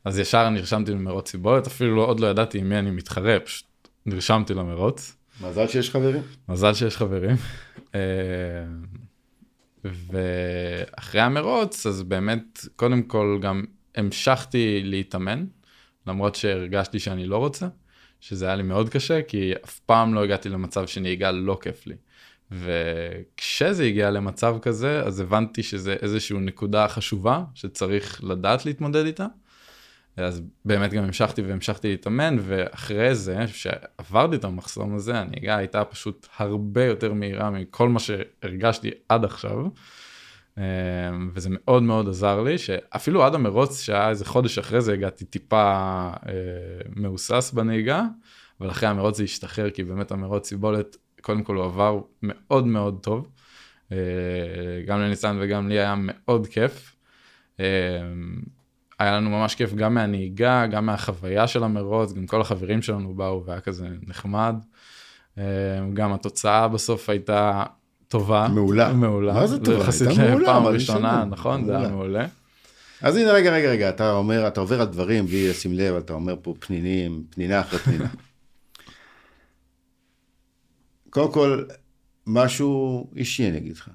אז 0.04 0.18
ישר 0.18 0.48
נרשמתי 0.48 0.90
למרוץ 0.90 1.30
סיבולת, 1.30 1.66
אפילו 1.66 2.04
עוד 2.04 2.20
לא 2.20 2.26
ידעתי 2.26 2.58
עם 2.58 2.68
מי 2.68 2.78
אני 2.78 2.90
מתחרה, 2.90 3.40
פשוט 3.40 3.66
נרשמתי 4.06 4.54
למרוץ. 4.54 5.16
מזל 5.40 5.68
שיש 5.68 5.90
חברים. 5.90 6.22
מזל 6.48 6.74
שיש 6.74 6.96
חברים. 6.96 7.36
אה, 7.94 8.00
ואחרי 9.84 11.20
המרוץ, 11.20 11.86
אז 11.86 12.02
באמת, 12.02 12.66
קודם 12.76 13.02
כל 13.02 13.38
גם 13.42 13.64
המשכתי 13.94 14.80
להתאמן, 14.84 15.44
למרות 16.06 16.34
שהרגשתי 16.34 16.98
שאני 16.98 17.26
לא 17.26 17.36
רוצה, 17.36 17.68
שזה 18.20 18.46
היה 18.46 18.56
לי 18.56 18.62
מאוד 18.62 18.88
קשה, 18.88 19.22
כי 19.22 19.52
אף 19.64 19.78
פעם 19.78 20.14
לא 20.14 20.24
הגעתי 20.24 20.48
למצב 20.48 20.86
שנהיגה 20.86 21.30
לא 21.30 21.58
כיף 21.62 21.86
לי. 21.86 21.94
וכשזה 22.50 23.84
הגיע 23.84 24.10
למצב 24.10 24.56
כזה, 24.62 25.02
אז 25.02 25.20
הבנתי 25.20 25.62
שזה 25.62 25.96
איזושהי 26.02 26.38
נקודה 26.38 26.88
חשובה 26.88 27.44
שצריך 27.54 28.24
לדעת 28.24 28.66
להתמודד 28.66 29.06
איתה. 29.06 29.26
אז 30.16 30.42
באמת 30.64 30.92
גם 30.92 31.04
המשכתי 31.04 31.42
והמשכתי 31.42 31.88
להתאמן, 31.88 32.36
ואחרי 32.40 33.14
זה, 33.14 33.46
שעברתי 33.46 34.36
את 34.36 34.44
המחסום 34.44 34.94
הזה, 34.94 35.20
הנהיגה 35.20 35.56
הייתה 35.56 35.84
פשוט 35.84 36.26
הרבה 36.36 36.84
יותר 36.84 37.12
מהירה 37.12 37.50
מכל 37.50 37.88
מה 37.88 38.00
שהרגשתי 38.00 38.90
עד 39.08 39.24
עכשיו. 39.24 39.66
אמ, 40.58 40.62
וזה 41.34 41.48
מאוד 41.52 41.82
מאוד 41.82 42.08
עזר 42.08 42.42
לי, 42.42 42.58
שאפילו 42.58 43.24
עד 43.24 43.34
המרוץ, 43.34 43.80
שהיה 43.80 44.08
איזה 44.08 44.24
חודש 44.24 44.58
אחרי 44.58 44.80
זה, 44.80 44.92
הגעתי 44.92 45.24
טיפה 45.24 45.72
אה, 46.28 46.32
מהוסס 46.96 47.52
בנהיגה, 47.52 48.02
אבל 48.60 48.70
אחרי 48.70 48.88
המרוץ 48.88 49.16
זה 49.16 49.22
השתחרר, 49.22 49.70
כי 49.70 49.84
באמת 49.84 50.10
המרוץ 50.10 50.48
סיבולת 50.48 50.96
קודם 51.26 51.42
כל 51.42 51.56
הוא 51.56 51.64
עבר 51.64 52.00
מאוד 52.22 52.66
מאוד 52.66 52.98
טוב. 53.02 53.28
אה, 53.92 53.98
גם 54.86 55.00
לניסן 55.00 55.38
וגם 55.40 55.68
לי 55.68 55.78
היה 55.78 55.94
מאוד 55.98 56.46
כיף. 56.46 56.96
אה, 57.60 57.66
היה 58.98 59.16
לנו 59.16 59.30
ממש 59.30 59.54
כיף 59.54 59.74
גם 59.74 59.94
מהנהיגה, 59.94 60.66
גם 60.66 60.86
מהחוויה 60.86 61.46
של 61.46 61.64
המרוץ, 61.64 62.12
גם 62.12 62.26
כל 62.26 62.40
החברים 62.40 62.82
שלנו 62.82 63.14
באו 63.14 63.44
והיה 63.46 63.60
כזה 63.60 63.88
נחמד. 64.06 64.54
אה, 65.38 65.44
גם 65.94 66.12
התוצאה 66.12 66.68
בסוף 66.68 67.08
הייתה 67.08 67.64
טובה. 68.08 68.48
מעולה. 68.48 68.92
מעולה. 68.92 69.32
מה 69.32 69.46
זה 69.46 69.64
טובה? 69.64 69.78
יחסית 69.78 70.08
מעולה, 70.08 70.34
לפעם 70.34 70.66
ראשונה. 70.66 71.24
נכון? 71.24 71.64
זה 71.64 71.78
היה 71.78 71.88
מעולה. 71.88 71.96
מעולה. 71.96 72.26
אז 73.02 73.16
הנה, 73.16 73.32
רגע, 73.32 73.52
רגע, 73.52 73.68
רגע, 73.68 73.88
אתה 73.88 74.12
אומר, 74.12 74.46
אתה 74.46 74.60
עובר 74.60 74.80
על 74.80 74.86
דברים 74.86 75.26
בלי 75.26 75.48
לשים 75.50 75.72
לב, 75.72 75.94
אתה 75.94 76.12
אומר 76.12 76.34
פה 76.42 76.54
פנינים, 76.58 77.24
פנינה 77.30 77.60
אחרי 77.60 77.78
פנינה. 77.78 78.08
קודם 81.16 81.32
כל, 81.32 81.64
משהו 82.26 83.10
אישי 83.16 83.48
אני 83.48 83.58
אגיד 83.58 83.76
לך. 83.76 83.90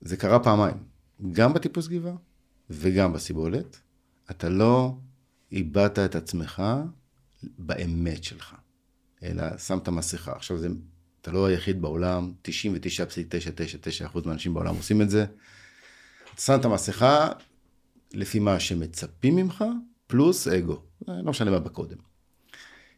זה 0.00 0.16
קרה 0.16 0.44
פעמיים, 0.44 0.76
גם 1.32 1.52
בטיפוס 1.54 1.88
גבעה 1.88 2.14
וגם 2.70 3.12
בסיבולת. 3.12 3.80
אתה 4.30 4.48
לא 4.48 4.96
איבדת 5.52 5.98
את 5.98 6.14
עצמך 6.14 6.62
באמת 7.42 8.24
שלך, 8.24 8.54
אלא 9.22 9.58
שמת 9.58 9.88
מסכה. 9.88 10.32
עכשיו, 10.32 10.58
זה, 10.58 10.68
אתה 11.20 11.30
לא 11.30 11.46
היחיד 11.46 11.82
בעולם, 11.82 12.32
99.999% 12.44 14.26
מהאנשים 14.26 14.54
בעולם 14.54 14.74
עושים 14.76 15.02
את 15.02 15.10
זה. 15.10 15.26
אתה 16.34 16.42
שם 16.42 16.60
את 16.60 16.64
המסכה 16.64 17.28
לפי 18.12 18.38
מה 18.38 18.60
שמצפים 18.60 19.36
ממך, 19.36 19.64
פלוס 20.06 20.48
אגו. 20.48 20.82
לא 21.08 21.30
משנה 21.30 21.50
מה 21.50 21.58
בקודם. 21.58 21.98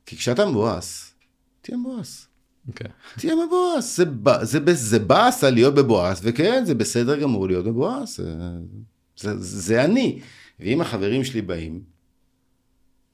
כי 0.07 0.17
כשאתה 0.17 0.47
מבואס, 0.47 1.15
תהיה 1.61 1.79
מבואס. 1.79 2.28
אוקיי. 2.69 2.87
תהיה 3.19 3.35
מבואס. 3.47 3.97
זה, 3.97 4.05
זה, 4.43 4.61
ב- 4.61 4.73
זה 4.73 4.99
באסה 4.99 5.51
להיות 5.51 5.75
בבואס, 5.75 6.21
וכן, 6.23 6.65
זה 6.65 6.75
בסדר 6.75 7.21
גמור 7.21 7.47
להיות 7.47 7.65
בבואס. 7.65 8.17
זה, 8.17 8.35
זה, 9.17 9.39
זה 9.39 9.85
אני. 9.85 10.21
ואם 10.61 10.81
החברים 10.81 11.25
שלי 11.25 11.43
באים, 11.43 11.83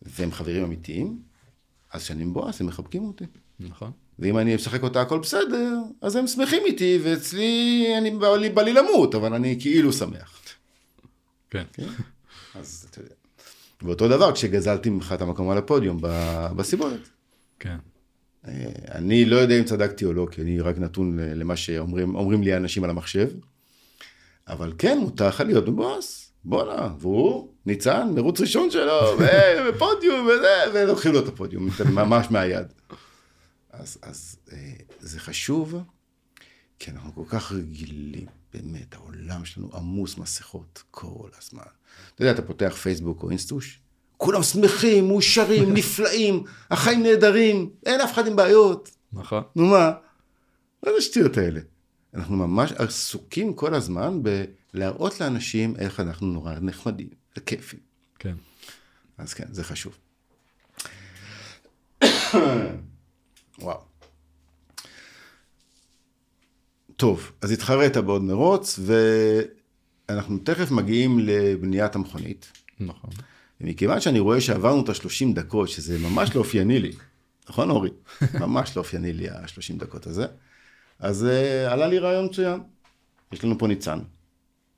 והם 0.03 0.33
חברים 0.33 0.65
אמיתיים, 0.65 1.19
אז 1.93 2.03
כשאני 2.03 2.25
מבואס, 2.25 2.61
הם 2.61 2.67
מחבקים 2.67 3.05
אותי. 3.05 3.25
נכון. 3.61 3.91
ואם 4.19 4.39
אני 4.39 4.55
משחק 4.55 4.83
אותה 4.83 5.01
הכל 5.01 5.19
בסדר, 5.19 5.79
אז 6.01 6.17
הם 6.17 6.27
שמחים 6.27 6.63
איתי, 6.67 6.99
ואצלי, 7.03 7.87
אני, 7.99 8.11
בא, 8.11 8.37
לי, 8.37 8.49
בא 8.51 8.63
לי 8.63 8.73
למות, 8.73 9.15
אבל 9.15 9.35
אני 9.35 9.57
כאילו 9.61 9.93
שמח. 9.93 10.41
כן. 11.51 11.65
אז 12.55 12.87
אתה 12.91 13.01
יודע. 13.01 13.15
ואותו 13.83 14.09
דבר 14.09 14.33
כשגזלתי 14.33 14.91
ממך 14.91 15.13
את 15.15 15.23
המקום 15.23 15.51
על 15.51 15.59
הפודיום 15.59 15.99
בסיבולת. 16.57 17.09
כן. 17.59 17.77
אה, 18.49 18.53
אני 18.95 19.25
לא 19.25 19.37
יודע 19.37 19.59
אם 19.59 19.65
צדקתי 19.65 20.05
או 20.05 20.13
לא, 20.13 20.27
כי 20.31 20.43
אני 20.43 20.61
רק 20.61 20.79
נתון 20.79 21.19
למה 21.19 21.57
שאומרים 21.57 22.15
אומרים 22.15 22.43
לי 22.43 22.53
האנשים 22.53 22.85
על 22.85 22.91
המחשב, 22.91 23.29
אבל 24.49 24.73
כן, 24.79 24.99
מותר 24.99 25.29
לך 25.29 25.41
להיות 25.41 25.65
בבוס, 25.65 26.33
בואנה, 26.45 26.95
והוא, 26.99 27.49
ניצן, 27.67 28.11
מרוץ 28.15 28.41
ראשון 28.41 28.71
שלו, 28.71 29.19
ופודיום 29.69 30.27
וזה, 30.27 30.73
ולוקחים 30.75 31.13
לו 31.13 31.21
את 31.21 31.29
הפודיום, 31.29 31.69
ממש 31.95 32.27
מהיד. 32.31 32.67
אז, 33.71 33.99
אז 34.03 34.37
אה, 34.53 34.73
זה 35.01 35.21
חשוב, 35.21 35.75
כי 36.79 36.91
אנחנו 36.91 37.15
כל 37.15 37.25
כך 37.29 37.53
רגילים, 37.53 38.27
באמת, 38.55 38.95
העולם 38.95 39.45
שלנו 39.45 39.71
עמוס 39.75 40.19
מסכות 40.19 40.83
כל 40.91 41.29
הזמן. 41.39 41.63
אתה 42.15 42.23
יודע, 42.23 42.33
אתה 42.33 42.43
פותח 42.43 42.77
פייסבוק 42.83 43.23
או 43.23 43.31
אינסטוש, 43.31 43.81
כולם 44.17 44.43
שמחים, 44.43 45.09
מאושרים, 45.09 45.73
נפלאים, 45.77 46.45
החיים 46.71 47.03
נהדרים, 47.03 47.71
אין 47.87 48.01
אף 48.01 48.13
אחד 48.13 48.27
עם 48.27 48.37
בעיות. 48.37 48.91
נכון. 49.13 49.43
נו 49.57 49.67
מה? 49.67 49.93
מה 50.83 50.93
זה 50.93 50.99
השטויות 50.99 51.37
האלה? 51.37 51.61
אנחנו 52.15 52.37
ממש 52.37 52.73
עסוקים 52.73 53.55
כל 53.55 53.75
הזמן 53.75 54.21
בלהראות 54.23 55.21
לאנשים 55.21 55.75
איך 55.79 56.01
אנחנו 56.01 56.27
נורא 56.27 56.55
נחמדים 56.61 57.09
וכיפים. 57.37 57.81
כן. 58.19 58.35
אז 59.19 59.35
כן, 59.35 59.45
זה 59.51 59.65
חשוב. 59.65 59.99
וואו. 63.59 63.81
טוב, 66.97 67.33
אז 67.41 67.51
התחרית 67.51 67.97
בעוד 67.97 68.23
מרוץ, 68.23 68.79
ואנחנו 70.09 70.39
תכף 70.39 70.71
מגיעים 70.71 71.19
לבניית 71.19 71.95
המכונית. 71.95 72.53
נכון. 72.81 73.11
ומכיוון 73.65 74.01
שאני 74.01 74.19
רואה 74.19 74.41
שעברנו 74.41 74.85
את 74.85 74.89
ה-30 74.89 75.35
דקות, 75.35 75.69
שזה 75.69 75.99
ממש 75.99 76.35
לא 76.35 76.41
אופייני 76.41 76.79
לי, 76.79 76.93
נכון 77.49 77.71
אורי? 77.71 77.91
ממש 78.41 78.77
לא 78.77 78.83
אופייני 78.83 79.13
לי 79.13 79.29
ה-30 79.29 79.79
דקות 79.79 80.07
הזה, 80.07 80.27
אז 80.99 81.27
uh, 81.27 81.73
עלה 81.73 81.87
לי 81.87 81.99
רעיון 81.99 82.25
מצוין. 82.25 82.61
יש 83.33 83.45
לנו 83.45 83.59
פה 83.59 83.67
ניצן, 83.67 83.99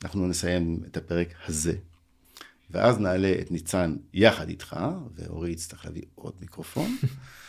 אנחנו 0.05 0.27
נסיים 0.27 0.81
את 0.87 0.97
הפרק 0.97 1.29
הזה, 1.49 1.73
ואז 2.71 2.99
נעלה 2.99 3.35
את 3.41 3.51
ניצן 3.51 3.97
יחד 4.15 4.49
איתך, 4.49 4.77
ואורי 5.15 5.51
יצטרך 5.51 5.85
להביא 5.85 6.03
עוד 6.15 6.33
מיקרופון, 6.41 6.97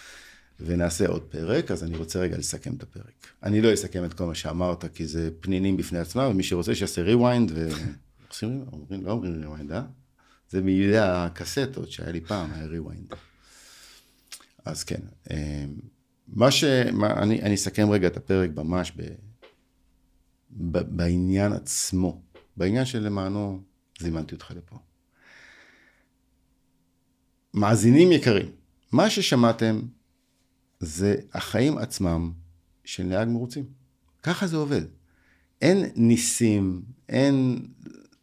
ונעשה 0.59 1.07
עוד 1.07 1.21
פרק, 1.21 1.71
אז 1.71 1.83
אני 1.83 1.97
רוצה 1.97 2.19
רגע 2.19 2.38
לסכם 2.38 2.75
את 2.75 2.83
הפרק. 2.83 3.27
אני 3.43 3.61
לא 3.61 3.73
אסכם 3.73 4.05
את 4.05 4.13
כל 4.13 4.25
מה 4.25 4.35
שאמרת, 4.35 4.85
כי 4.95 5.07
זה 5.07 5.29
פנינים 5.39 5.77
בפני 5.77 5.99
עצמם, 5.99 6.27
ומי 6.31 6.43
שרוצה 6.43 6.75
שיעשה 6.75 7.13
rewind, 7.13 7.51
ו... 7.51 7.69
עושים 8.29 8.65
אומרים, 8.71 9.05
לא 9.05 9.11
אומרים 9.11 9.43
rewind, 9.43 9.73
אה? 9.73 9.81
זה 10.50 10.62
מידי 10.62 10.98
הקסטות 10.98 11.91
שהיה 11.91 12.12
לי 12.12 12.22
פעם, 12.22 12.54
היה 12.54 12.66
rewind. 12.66 13.16
אז 14.66 14.84
כן, 14.84 15.02
אה, 15.32 15.66
מה 16.28 16.52
ש... 16.52 16.64
מה, 16.93 17.14
אני, 17.14 17.41
אני 17.41 17.56
אסכם 17.56 17.89
רגע 17.89 18.08
את 18.08 18.18
הפרק 18.18 18.50
ממש 18.56 18.91
ב, 18.95 19.02
ב, 20.52 20.78
בעניין 20.78 21.54
עצמו, 21.54 22.22
בעניין 22.58 22.86
שלמענו 22.86 23.62
זימנתי 24.00 24.36
אותך 24.36 24.52
לפה. 24.56 24.78
מאזינים 27.54 28.12
יקרים, 28.12 28.52
מה 28.91 29.10
ששמעתם 29.10 29.82
זה 30.80 31.16
החיים 31.34 31.78
עצמם 31.78 32.32
של 32.86 33.04
נהג 33.04 33.28
מרוצים. 33.28 33.66
ככה 34.24 34.48
זה 34.48 34.58
עובד. 34.58 34.82
אין 35.62 35.91
ניסים, 35.95 36.82
אין... 37.10 37.68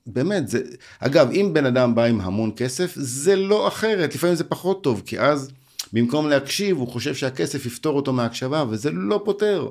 באמת, 0.06 0.48
זה... 0.48 0.62
אגב, 0.98 1.30
אם 1.30 1.50
בן 1.52 1.66
אדם 1.66 1.94
בא 1.94 2.04
עם 2.04 2.20
המון 2.20 2.52
כסף, 2.56 2.92
זה 2.96 3.36
לא 3.36 3.68
אחרת, 3.68 4.14
לפעמים 4.14 4.36
זה 4.36 4.44
פחות 4.44 4.82
טוב, 4.82 5.02
כי 5.06 5.20
אז 5.20 5.50
במקום 5.92 6.28
להקשיב, 6.28 6.76
הוא 6.76 6.88
חושב 6.88 7.14
שהכסף 7.14 7.66
יפתור 7.66 7.96
אותו 7.96 8.12
מהקשבה, 8.12 8.64
וזה 8.70 8.90
לא 8.90 9.22
פותר. 9.24 9.68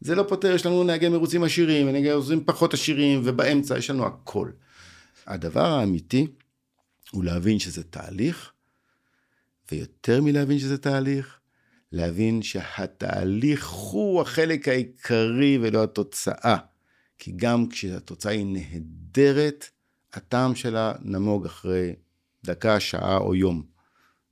זה 0.00 0.14
לא 0.14 0.24
פותר, 0.28 0.54
יש 0.54 0.66
לנו 0.66 0.84
נהגי 0.84 1.08
מרוצים 1.08 1.44
עשירים, 1.44 1.88
ונהגי 1.88 2.10
מרוצים 2.10 2.44
פחות 2.44 2.74
עשירים, 2.74 3.20
ובאמצע 3.24 3.78
יש 3.78 3.90
לנו 3.90 4.06
הכל. 4.06 4.50
הדבר 5.26 5.66
האמיתי 5.66 6.26
הוא 7.10 7.24
להבין 7.24 7.58
שזה 7.58 7.82
תהליך, 7.82 8.52
ויותר 9.72 10.22
מלהבין 10.22 10.58
שזה 10.58 10.78
תהליך, 10.78 11.38
להבין 11.92 12.42
שהתהליך 12.42 13.68
הוא 13.68 14.20
החלק 14.20 14.68
העיקרי 14.68 15.58
ולא 15.62 15.82
התוצאה. 15.82 16.56
כי 17.18 17.32
גם 17.36 17.68
כשהתוצאה 17.68 18.32
היא 18.32 18.46
נהדרת, 18.46 19.64
הטעם 20.12 20.54
שלה 20.54 20.92
נמוג 21.02 21.46
אחרי 21.46 21.94
דקה, 22.44 22.80
שעה 22.80 23.16
או 23.16 23.34
יום. 23.34 23.62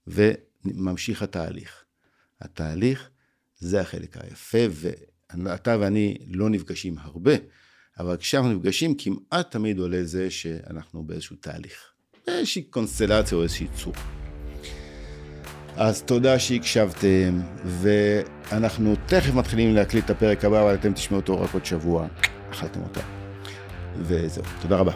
וממשיך 0.07 1.23
התהליך. 1.23 1.85
התהליך 2.41 3.11
זה 3.59 3.81
החלק 3.81 4.17
היפה, 4.17 4.59
ואתה 5.33 5.77
ואני 5.81 6.19
לא 6.29 6.51
נפגשים 6.51 6.99
הרבה, 6.99 7.33
אבל 7.99 8.17
כשאנחנו 8.17 8.53
נפגשים 8.53 8.95
כמעט 8.95 9.51
תמיד 9.51 9.79
עולה 9.79 10.05
זה 10.05 10.31
שאנחנו 10.31 11.03
באיזשהו 11.03 11.37
תהליך. 11.37 11.93
באיזושהי 12.27 12.63
קונסטלציה 12.63 13.39
או 13.39 13.43
איזושהי 13.43 13.67
צורה. 13.77 14.23
אז 15.77 16.03
תודה 16.03 16.39
שהקשבתם, 16.39 17.41
ואנחנו 17.65 18.95
תכף 19.07 19.35
מתחילים 19.35 19.75
להקליט 19.75 20.05
את 20.05 20.11
הפרק 20.11 20.45
הבא, 20.45 20.63
אבל 20.63 20.75
אתם 20.75 20.93
תשמעו 20.93 21.21
אותו 21.21 21.41
רק 21.41 21.55
עוד 21.55 21.65
שבוע. 21.65 22.09
אכלתם 22.53 22.81
אותו. 22.81 23.01
וזהו, 23.99 24.45
תודה 24.63 24.77
רבה. 24.77 24.93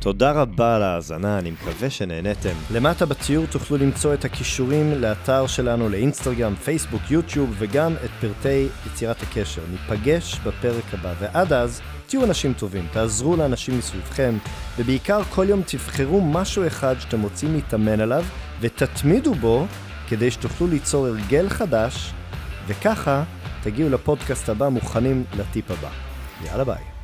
תודה 0.00 0.32
רבה 0.32 0.76
על 0.76 0.82
ההאזנה, 0.82 1.38
אני 1.38 1.50
מקווה 1.50 1.90
שנהניתם. 1.90 2.54
למטה 2.70 3.06
בתיאור 3.06 3.46
תוכלו 3.46 3.76
למצוא 3.76 4.14
את 4.14 4.24
הכישורים 4.24 4.92
לאתר 4.92 5.46
שלנו, 5.46 5.88
לאינסטגרם, 5.88 6.54
פייסבוק, 6.54 7.10
יוטיוב, 7.10 7.54
וגם 7.58 7.94
את 8.04 8.10
פרטי 8.20 8.66
יצירת 8.86 9.22
הקשר. 9.22 9.62
ניפגש 9.70 10.38
בפרק 10.38 10.84
הבא, 10.92 11.12
ועד 11.20 11.52
אז, 11.52 11.80
תהיו 12.06 12.24
אנשים 12.24 12.52
טובים, 12.52 12.86
תעזרו 12.92 13.36
לאנשים 13.36 13.78
מסביבכם, 13.78 14.34
ובעיקר 14.78 15.22
כל 15.24 15.46
יום 15.48 15.62
תבחרו 15.66 16.20
משהו 16.20 16.66
אחד 16.66 16.94
שאתם 17.00 17.22
רוצים 17.22 17.54
להתאמן 17.54 18.00
עליו, 18.00 18.24
ותתמידו 18.60 19.34
בו 19.34 19.66
כדי 20.08 20.30
שתוכלו 20.30 20.66
ליצור 20.66 21.06
הרגל 21.06 21.48
חדש, 21.48 22.12
וככה 22.66 23.22
תגיעו 23.62 23.90
לפודקאסט 23.90 24.48
הבא 24.48 24.68
מוכנים 24.68 25.24
לטיפ 25.38 25.70
הבא. 25.70 26.07
יאללה 26.44 26.64
ביי. 26.64 26.97